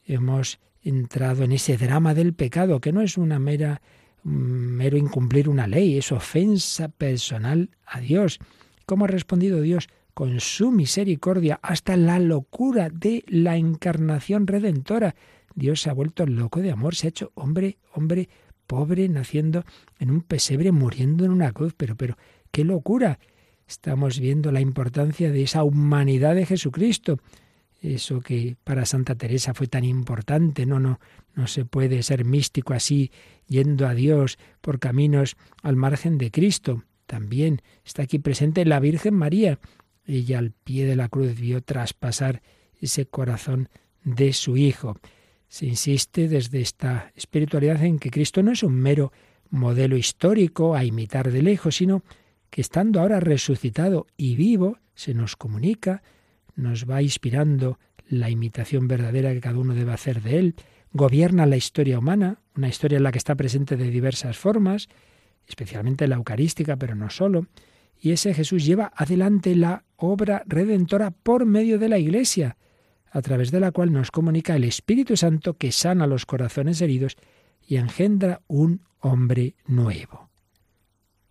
[0.05, 3.81] hemos entrado en ese drama del pecado, que no es una mera
[4.27, 8.39] mero incumplir una ley, es ofensa personal a Dios.
[8.85, 9.87] ¿Cómo ha respondido Dios?
[10.13, 15.15] Con su misericordia hasta la locura de la encarnación redentora.
[15.55, 18.29] Dios se ha vuelto loco de amor, se ha hecho hombre, hombre
[18.67, 19.63] pobre, naciendo
[19.97, 21.73] en un pesebre, muriendo en una cruz.
[21.75, 22.17] Pero, pero,
[22.51, 23.19] qué locura.
[23.67, 27.19] Estamos viendo la importancia de esa humanidad de Jesucristo
[27.95, 30.99] eso que para Santa Teresa fue tan importante, no, no,
[31.35, 33.11] no se puede ser místico así,
[33.47, 36.83] yendo a Dios por caminos al margen de Cristo.
[37.05, 39.59] También está aquí presente la Virgen María.
[40.05, 42.41] Ella al pie de la cruz vio traspasar
[42.79, 43.69] ese corazón
[44.03, 44.97] de su Hijo.
[45.47, 49.11] Se insiste desde esta espiritualidad en que Cristo no es un mero
[49.49, 52.03] modelo histórico a imitar de lejos, sino
[52.49, 56.03] que estando ahora resucitado y vivo, se nos comunica,
[56.57, 57.79] nos va inspirando
[58.09, 60.55] la imitación verdadera que cada uno debe hacer de él,
[60.91, 64.89] gobierna la historia humana, una historia en la que está presente de diversas formas,
[65.47, 67.47] especialmente la eucarística, pero no solo,
[67.99, 72.57] y ese Jesús lleva adelante la obra redentora por medio de la Iglesia,
[73.09, 77.15] a través de la cual nos comunica el Espíritu Santo que sana los corazones heridos
[77.65, 80.29] y engendra un hombre nuevo.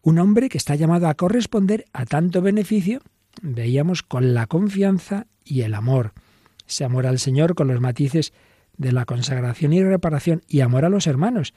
[0.02, 3.00] Un hombre que está llamado a corresponder a tanto beneficio
[3.42, 6.12] veíamos con la confianza y el amor.
[6.68, 8.32] Ese amor al Señor con los matices
[8.76, 11.54] de la consagración y reparación y amor a los hermanos,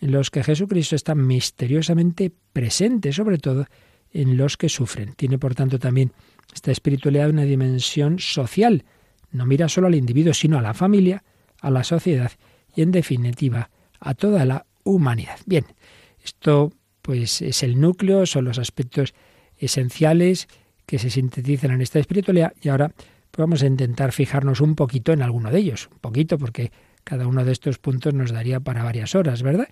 [0.00, 3.66] en los que Jesucristo está misteriosamente presente, sobre todo
[4.12, 5.14] en los que sufren.
[5.14, 6.12] Tiene, por tanto, también
[6.54, 8.84] esta espiritualidad una dimensión social.
[9.30, 11.24] No mira solo al individuo, sino a la familia,
[11.60, 12.32] a la sociedad
[12.74, 13.70] y, en definitiva,
[14.00, 15.38] a toda la humanidad.
[15.46, 15.64] Bien,
[16.22, 19.14] esto pues es el núcleo, son los aspectos
[19.58, 20.48] esenciales
[20.86, 22.92] que se sintetizan en esta espiritualidad y ahora
[23.36, 26.72] vamos a intentar fijarnos un poquito en alguno de ellos, un poquito porque
[27.04, 29.68] cada uno de estos puntos nos daría para varias horas, ¿verdad?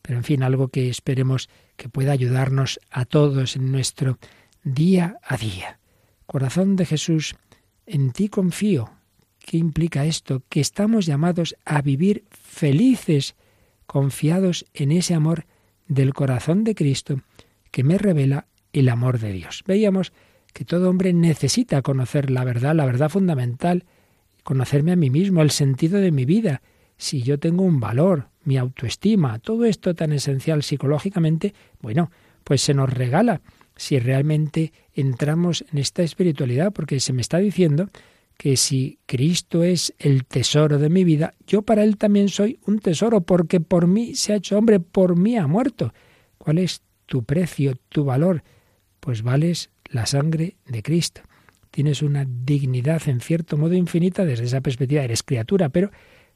[0.00, 4.18] Pero en fin, algo que esperemos que pueda ayudarnos a todos en nuestro
[4.64, 5.78] día a día.
[6.26, 7.36] Corazón de Jesús,
[7.86, 8.90] en ti confío.
[9.38, 10.42] ¿Qué implica esto?
[10.48, 13.34] Que estamos llamados a vivir felices,
[13.86, 15.46] confiados en ese amor
[15.86, 17.20] del corazón de Cristo
[17.70, 19.62] que me revela el amor de Dios.
[19.66, 20.12] Veíamos
[20.52, 23.84] que todo hombre necesita conocer la verdad, la verdad fundamental,
[24.42, 26.62] conocerme a mí mismo, el sentido de mi vida,
[26.96, 32.10] si yo tengo un valor, mi autoestima, todo esto tan esencial psicológicamente, bueno,
[32.44, 33.40] pues se nos regala
[33.76, 37.88] si realmente entramos en esta espiritualidad, porque se me está diciendo
[38.36, 42.78] que si Cristo es el tesoro de mi vida, yo para Él también soy un
[42.78, 45.92] tesoro, porque por mí se ha hecho hombre, por mí ha muerto.
[46.38, 48.42] ¿Cuál es tu precio, tu valor?
[49.00, 51.22] Pues vales la sangre de Cristo.
[51.70, 55.90] Tienes una dignidad en cierto modo infinita desde esa perspectiva, eres criatura, pero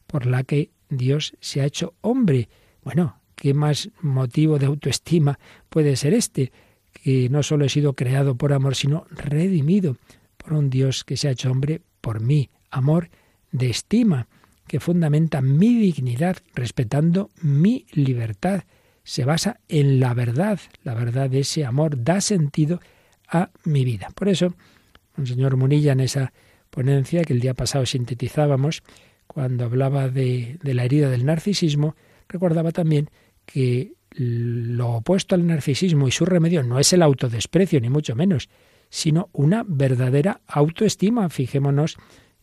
[0.06, 2.48] por la que Dios se ha hecho hombre.
[2.82, 5.38] Bueno, ¿qué más motivo de autoestima
[5.68, 6.52] puede ser este?
[6.92, 9.96] Que no solo he sido creado por amor, sino redimido
[10.36, 12.48] por un Dios que se ha hecho hombre por mí.
[12.70, 13.10] Amor
[13.52, 14.28] de estima,
[14.66, 18.64] que fundamenta mi dignidad, respetando mi libertad.
[19.04, 20.58] Se basa en la verdad.
[20.82, 22.80] La verdad de ese amor da sentido
[23.28, 24.08] a mi vida.
[24.14, 24.54] Por eso,
[25.24, 26.32] señor Munilla, en esa
[26.70, 28.82] ponencia que el día pasado sintetizábamos,
[29.26, 31.96] cuando hablaba de, de la herida del narcisismo,
[32.28, 33.10] recordaba también
[33.44, 38.48] que lo opuesto al narcisismo y su remedio no es el autodesprecio, ni mucho menos,
[38.88, 41.28] sino una verdadera autoestima.
[41.28, 41.96] Fijémonos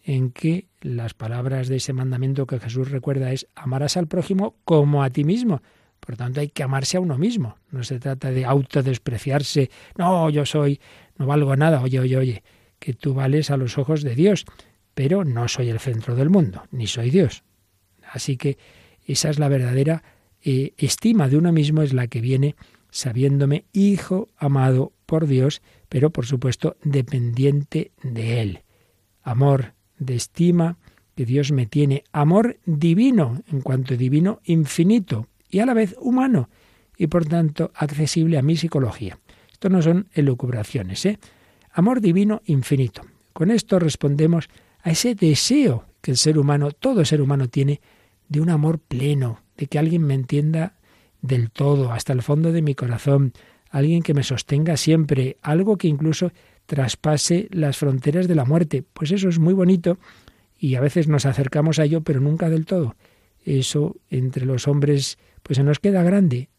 [0.04, 5.04] en que las palabras de ese mandamiento que Jesús recuerda es amarás al prójimo como
[5.04, 5.62] a ti mismo.
[6.06, 7.58] Por tanto, hay que amarse a uno mismo.
[7.72, 9.70] No se trata de autodespreciarse.
[9.98, 10.80] No, yo soy,
[11.18, 11.82] no valgo nada.
[11.82, 12.44] Oye, oye, oye,
[12.80, 14.46] que tú vales a los ojos de Dios,
[14.94, 17.44] pero no soy el centro del mundo, ni soy Dios.
[18.12, 18.58] Así que
[19.06, 20.04] esa es la verdadera
[20.42, 22.56] eh, estima de uno mismo, es la que viene
[22.92, 28.60] sabiéndome hijo amado por Dios, pero por supuesto dependiente de Él.
[29.24, 30.78] Amor de estima
[31.16, 36.50] que Dios me tiene, amor divino, en cuanto divino infinito y a la vez humano,
[36.98, 39.20] y por tanto accesible a mi psicología.
[39.52, 41.20] Esto no son elucubraciones, ¿eh?
[41.72, 43.04] Amor divino infinito.
[43.34, 44.50] Con esto respondemos
[44.82, 47.82] a ese deseo que el ser humano, todo ser humano tiene,
[48.28, 50.74] de un amor pleno, de que alguien me entienda
[51.22, 53.32] del todo, hasta el fondo de mi corazón,
[53.70, 56.32] alguien que me sostenga siempre, algo que incluso
[56.66, 58.84] traspase las fronteras de la muerte.
[58.92, 60.00] Pues eso es muy bonito
[60.58, 62.96] y a veces nos acercamos a ello, pero nunca del todo.
[63.46, 66.50] Eso entre los hombres pues se nos queda grande,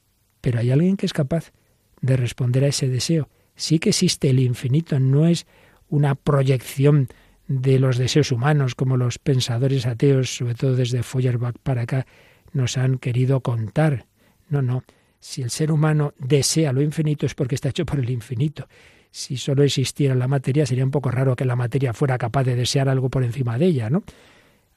[0.41, 1.53] pero hay alguien que es capaz
[2.01, 3.29] de responder a ese deseo.
[3.57, 5.47] Sí que existe el infinito, no es
[5.89, 7.09] una proyección
[7.47, 12.07] de los deseos humanos como los pensadores ateos, sobre todo desde Feuerbach para acá,
[12.53, 14.07] nos han querido contar.
[14.49, 14.85] No, no.
[15.21, 18.69] Si el ser humano desea lo infinito es porque está hecho por el infinito.
[19.11, 22.57] Si solo existiera la materia, sería un poco raro que la materia fuera capaz de
[22.57, 24.03] desear algo por encima de ella, ¿no?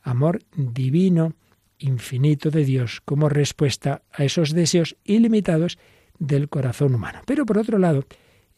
[0.03, 1.33] Amor divino,
[1.79, 5.77] infinito de Dios, como respuesta a esos deseos ilimitados
[6.19, 7.21] del corazón humano.
[7.25, 8.05] Pero por otro lado,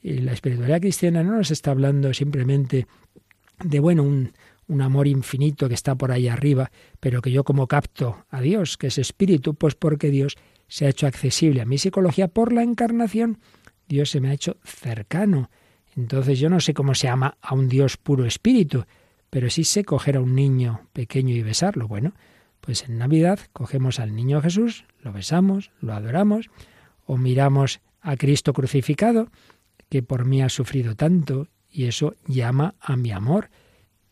[0.01, 2.87] eh, la espiritualidad cristiana no nos está hablando simplemente
[3.63, 4.31] de, bueno, un,
[4.67, 8.77] un amor infinito que está por ahí arriba, pero que yo como capto a Dios,
[8.77, 12.63] que es espíritu, pues porque Dios se ha hecho accesible a mi psicología por la
[12.63, 13.39] encarnación,
[13.87, 15.49] Dios se me ha hecho cercano.
[15.97, 18.85] Entonces yo no sé cómo se ama a un Dios puro espíritu,
[19.31, 21.87] pero sí sé coger a un niño pequeño y besarlo.
[21.87, 22.13] Bueno,
[22.61, 26.49] pues en Navidad cogemos al niño Jesús, lo besamos, lo adoramos,
[27.05, 29.31] o miramos a Cristo crucificado,
[29.89, 33.49] que por mí ha sufrido tanto, y eso llama a mi amor.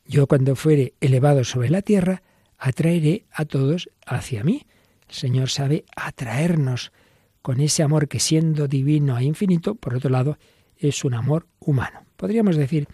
[0.06, 2.22] Yo cuando fuere elevado sobre la tierra,
[2.58, 4.66] atraeré a todos hacia mí.
[5.08, 6.92] El Señor sabe atraernos
[7.42, 10.38] con ese amor que siendo divino e infinito, por otro lado,
[10.78, 12.04] es un amor humano.
[12.16, 12.88] Podríamos decir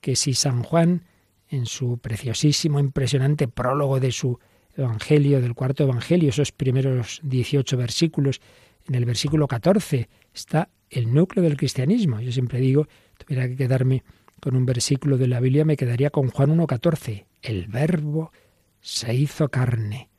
[0.00, 1.04] que si San Juan,
[1.48, 4.40] en su preciosísimo, impresionante prólogo de su
[4.76, 8.40] Evangelio, del cuarto Evangelio, esos primeros 18 versículos,
[8.88, 12.20] en el versículo 14 está el núcleo del cristianismo.
[12.20, 14.02] Yo siempre digo, tuviera que quedarme
[14.40, 17.26] con un versículo de la Biblia, me quedaría con Juan 1.14.
[17.42, 18.32] El verbo
[18.80, 20.10] se hizo carne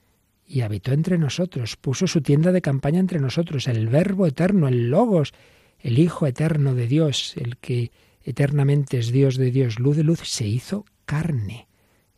[0.48, 4.90] y habitó entre nosotros, puso su tienda de campaña entre nosotros, el verbo eterno, el
[4.90, 5.34] logos,
[5.80, 7.92] el Hijo eterno de Dios, el que
[8.24, 11.68] eternamente es Dios de Dios, luz de luz, se hizo carne.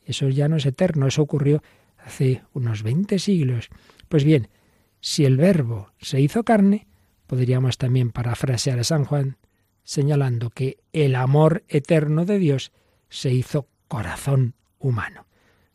[0.06, 1.64] Eso ya no es eterno, eso ocurrió
[2.06, 3.70] hace unos 20 siglos.
[4.08, 4.48] Pues bien,
[5.02, 6.88] si el verbo se hizo carne,
[7.28, 9.38] podríamos también parafrasear a San Juan
[9.84, 12.72] señalando que el amor eterno de Dios
[13.10, 15.26] se hizo corazón humano.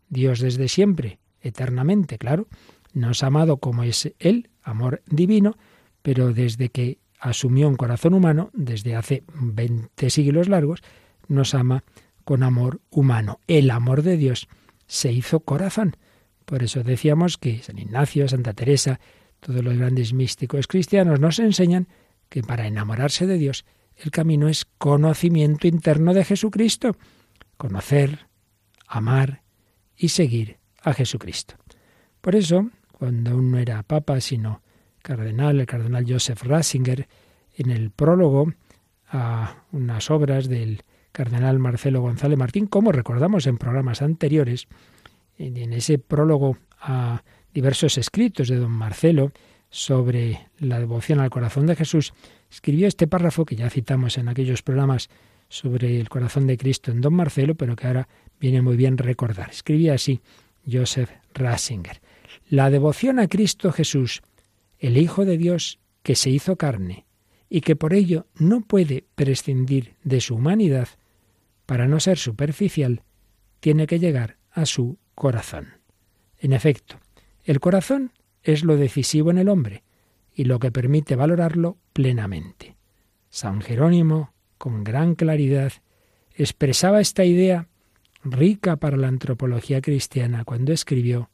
[0.09, 2.49] Dios desde siempre, eternamente, claro,
[2.93, 5.57] nos ha amado como es Él, amor divino,
[6.03, 10.83] pero desde que asumió un corazón humano, desde hace 20 siglos largos,
[11.29, 11.85] nos ama
[12.25, 13.39] con amor humano.
[13.47, 14.49] El amor de Dios
[14.87, 15.97] se hizo corazón.
[16.51, 18.99] Por eso decíamos que San Ignacio, Santa Teresa,
[19.39, 21.87] todos los grandes místicos cristianos nos enseñan
[22.29, 26.97] que para enamorarse de Dios el camino es conocimiento interno de Jesucristo,
[27.57, 28.27] conocer,
[28.89, 29.45] amar
[29.97, 31.55] y seguir a Jesucristo.
[32.21, 34.61] Por eso, cuando aún no era papa, sino
[35.03, 37.07] cardenal, el cardenal Joseph Ratzinger,
[37.55, 38.53] en el prólogo
[39.07, 40.83] a unas obras del
[41.13, 44.67] cardenal Marcelo González Martín, como recordamos en programas anteriores,
[45.41, 47.23] en ese prólogo a
[47.53, 49.33] diversos escritos de don Marcelo
[49.71, 52.13] sobre la devoción al corazón de Jesús,
[52.51, 55.09] escribió este párrafo que ya citamos en aquellos programas
[55.49, 59.51] sobre el corazón de Cristo en don Marcelo, pero que ahora viene muy bien recordar.
[59.51, 60.21] Escribía así
[60.71, 62.01] Joseph Ratzinger.
[62.49, 64.23] La devoción a Cristo Jesús,
[64.79, 67.07] el Hijo de Dios que se hizo carne
[67.49, 70.89] y que por ello no puede prescindir de su humanidad,
[71.67, 73.03] para no ser superficial,
[73.61, 75.75] tiene que llegar a su corazón.
[76.39, 76.99] En efecto,
[77.45, 78.13] el corazón
[78.43, 79.85] es lo decisivo en el hombre
[80.35, 82.79] y lo que permite valorarlo plenamente.
[83.29, 85.75] San Jerónimo, con gran claridad,
[86.35, 87.69] expresaba esta idea
[88.25, 91.29] rica para la antropología cristiana cuando escribió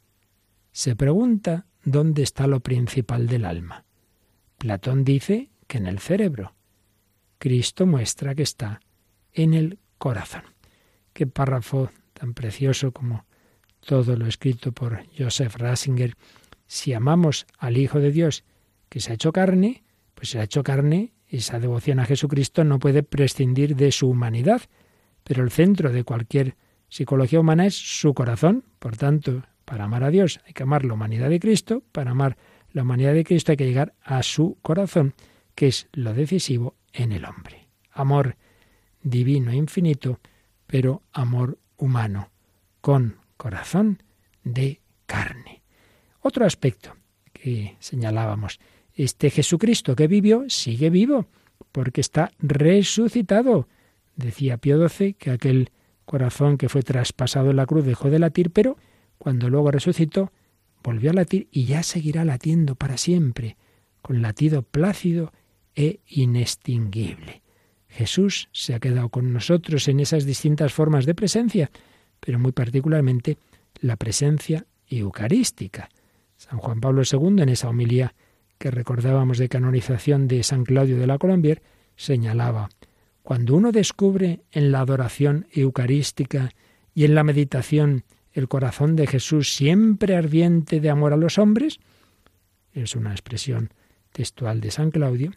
[0.72, 3.84] Se pregunta dónde está lo principal del alma.
[4.58, 6.56] Platón dice que en el cerebro.
[7.38, 8.80] Cristo muestra que está
[9.32, 10.42] en el corazón.
[11.12, 13.26] Qué párrafo tan precioso como
[13.86, 16.14] todo lo escrito por Joseph Ratzinger.
[16.66, 18.44] Si amamos al Hijo de Dios
[18.88, 19.84] que se ha hecho carne,
[20.14, 24.62] pues se ha hecho carne, esa devoción a Jesucristo no puede prescindir de su humanidad,
[25.24, 26.56] pero el centro de cualquier
[26.88, 28.64] psicología humana es su corazón.
[28.78, 32.36] Por tanto, para amar a Dios hay que amar la humanidad de Cristo, para amar
[32.72, 35.14] la humanidad de Cristo hay que llegar a su corazón,
[35.54, 37.68] que es lo decisivo en el hombre.
[37.92, 38.36] Amor
[39.02, 40.20] divino e infinito,
[40.66, 42.30] pero amor humano,
[42.80, 44.02] con corazón
[44.44, 45.62] de carne.
[46.20, 46.96] Otro aspecto
[47.32, 48.58] que señalábamos,
[48.94, 51.26] este Jesucristo que vivió sigue vivo,
[51.72, 53.68] porque está resucitado.
[54.16, 55.70] Decía Pío XII que aquel
[56.04, 58.76] corazón que fue traspasado en la cruz dejó de latir, pero
[59.18, 60.32] cuando luego resucitó,
[60.82, 63.56] volvió a latir y ya seguirá latiendo para siempre,
[64.02, 65.32] con latido plácido
[65.74, 67.42] e inextinguible.
[67.88, 71.70] Jesús se ha quedado con nosotros en esas distintas formas de presencia,
[72.20, 73.38] pero muy particularmente
[73.80, 75.88] la presencia eucarística.
[76.36, 78.14] San Juan Pablo II, en esa homilía
[78.58, 81.62] que recordábamos de canonización de San Claudio de la Colombier,
[81.96, 82.68] señalaba,
[83.22, 86.50] cuando uno descubre en la adoración eucarística
[86.94, 91.80] y en la meditación el corazón de Jesús siempre ardiente de amor a los hombres,
[92.72, 93.70] es una expresión
[94.12, 95.32] textual de San Claudio,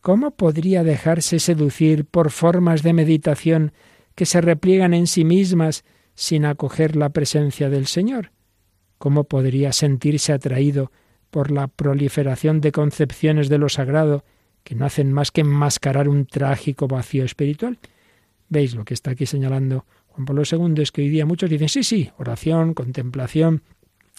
[0.00, 3.72] ¿cómo podría dejarse seducir por formas de meditación
[4.14, 5.84] que se repliegan en sí mismas
[6.14, 8.32] sin acoger la presencia del Señor?
[8.98, 10.92] ¿Cómo podría sentirse atraído
[11.30, 14.24] por la proliferación de concepciones de lo sagrado
[14.64, 17.78] que no hacen más que enmascarar un trágico vacío espiritual?
[18.48, 20.82] ¿Veis lo que está aquí señalando Juan Pablo II?
[20.82, 23.62] Es que hoy día muchos dicen, sí, sí, oración, contemplación,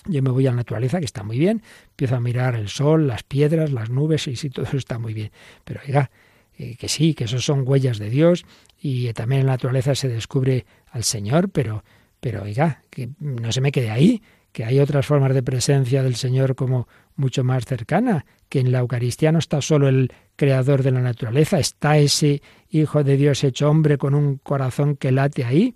[0.05, 3.07] yo me voy a la naturaleza, que está muy bien, empiezo a mirar el sol,
[3.07, 5.31] las piedras, las nubes, y sí, todo eso está muy bien.
[5.63, 6.11] Pero oiga,
[6.57, 8.45] eh, que sí, que esos son huellas de Dios,
[8.85, 11.85] y también en la naturaleza se descubre al Señor, pero,
[12.19, 14.21] pero oiga, que no se me quede ahí,
[14.51, 18.79] que hay otras formas de presencia del Señor como mucho más cercana, que en la
[18.79, 23.69] Eucaristía no está solo el creador de la naturaleza, está ese Hijo de Dios hecho
[23.69, 25.75] hombre con un corazón que late ahí.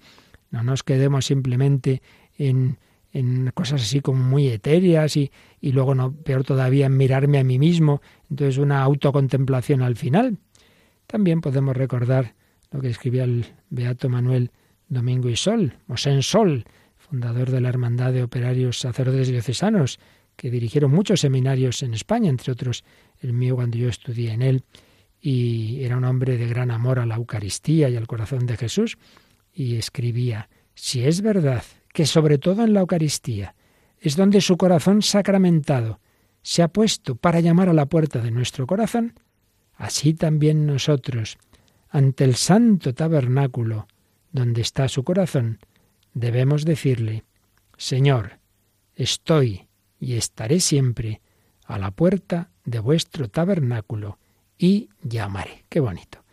[0.52, 2.02] No nos quedemos simplemente
[2.38, 2.78] en,
[3.14, 5.32] en cosas así como muy etéreas y,
[5.62, 8.02] y luego, no, peor todavía, en mirarme a mí mismo.
[8.30, 10.40] Entonces, una autocontemplación al final.
[11.06, 12.34] También podemos recordar
[12.78, 14.52] lo que escribía el Beato Manuel
[14.88, 16.64] Domingo y Sol, Mosén Sol,
[16.96, 20.00] fundador de la Hermandad de Operarios Sacerdotes Diocesanos,
[20.36, 22.84] que dirigieron muchos seminarios en España, entre otros
[23.20, 24.64] el mío cuando yo estudié en él,
[25.20, 29.00] y era un hombre de gran amor a la Eucaristía y al corazón de Jesús,
[29.52, 33.56] y escribía, si es verdad que sobre todo en la Eucaristía
[34.00, 36.00] es donde su corazón sacramentado
[36.44, 39.20] se ha puesto para llamar a la puerta de nuestro corazón,
[39.74, 41.40] así también nosotros,
[41.90, 43.88] ante el santo tabernáculo
[44.32, 45.60] donde está su corazón,
[46.14, 47.24] debemos decirle,
[47.78, 48.40] Señor,
[48.96, 49.68] estoy
[50.00, 51.22] y estaré siempre
[51.66, 54.20] a la puerta de vuestro tabernáculo
[54.58, 55.66] y llamaré.
[55.70, 56.24] Qué bonito.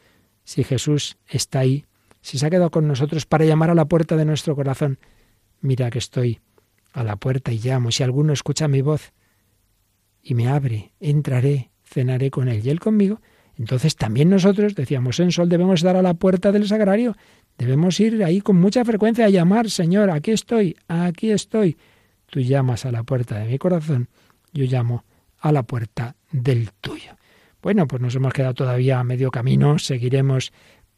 [0.44, 1.84] Si Jesús está ahí,
[2.20, 4.98] si se ha quedado con nosotros para llamar a la puerta de nuestro corazón,
[5.60, 6.40] mira que estoy
[6.92, 7.90] a la puerta y llamo.
[7.90, 9.12] Si alguno escucha mi voz
[10.22, 13.20] y me abre, entraré, cenaré con él y él conmigo,
[13.58, 17.16] entonces también nosotros, decíamos en Sol, debemos dar a la puerta del sagrario,
[17.56, 21.76] debemos ir ahí con mucha frecuencia a llamar, Señor, aquí estoy, aquí estoy.
[22.26, 24.08] Tú llamas a la puerta de mi corazón,
[24.52, 25.04] yo llamo
[25.38, 27.16] a la puerta del tuyo.
[27.62, 30.52] Bueno, pues nos hemos quedado todavía a medio camino, seguiremos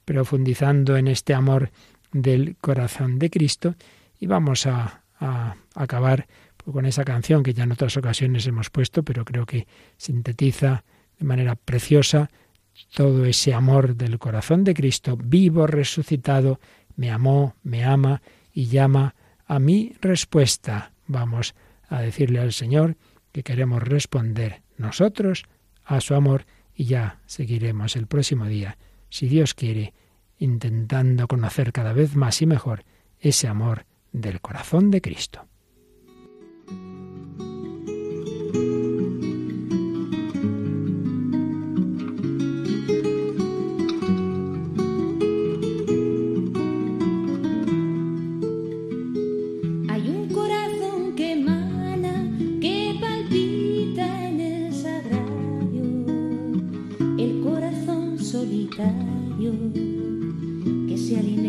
[0.04, 1.70] profundizando en este amor
[2.12, 3.74] del corazón de Cristo
[4.18, 6.26] y vamos a, a acabar
[6.64, 10.84] con esa canción que ya en otras ocasiones hemos puesto, pero creo que sintetiza
[11.18, 12.30] de manera preciosa
[12.95, 16.61] todo ese amor del corazón de Cristo, vivo, resucitado,
[16.97, 18.22] me amó, me ama
[18.53, 19.14] y llama
[19.47, 20.93] a mi respuesta.
[21.07, 21.55] Vamos
[21.89, 22.97] a decirle al Señor
[23.33, 25.45] que queremos responder nosotros
[25.85, 28.77] a su amor y ya seguiremos el próximo día,
[29.09, 29.95] si Dios quiere,
[30.39, 32.85] intentando conocer cada vez más y mejor
[33.20, 35.47] ese amor del corazón de Cristo.
[61.09, 61.45] Jelly.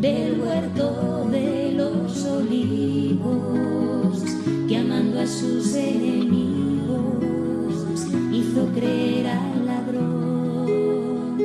[0.00, 4.22] del huerto de los olivos,
[4.68, 7.24] que amando a sus enemigos
[8.32, 11.38] hizo creer al ladrón.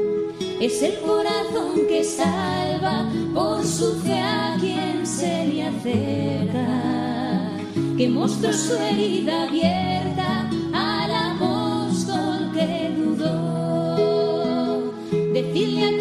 [0.59, 7.51] Es el corazón que salva por su fe a quien se le acerca,
[7.97, 13.61] que mostró su herida abierta al apóstol que dudó.
[15.83, 16.00] A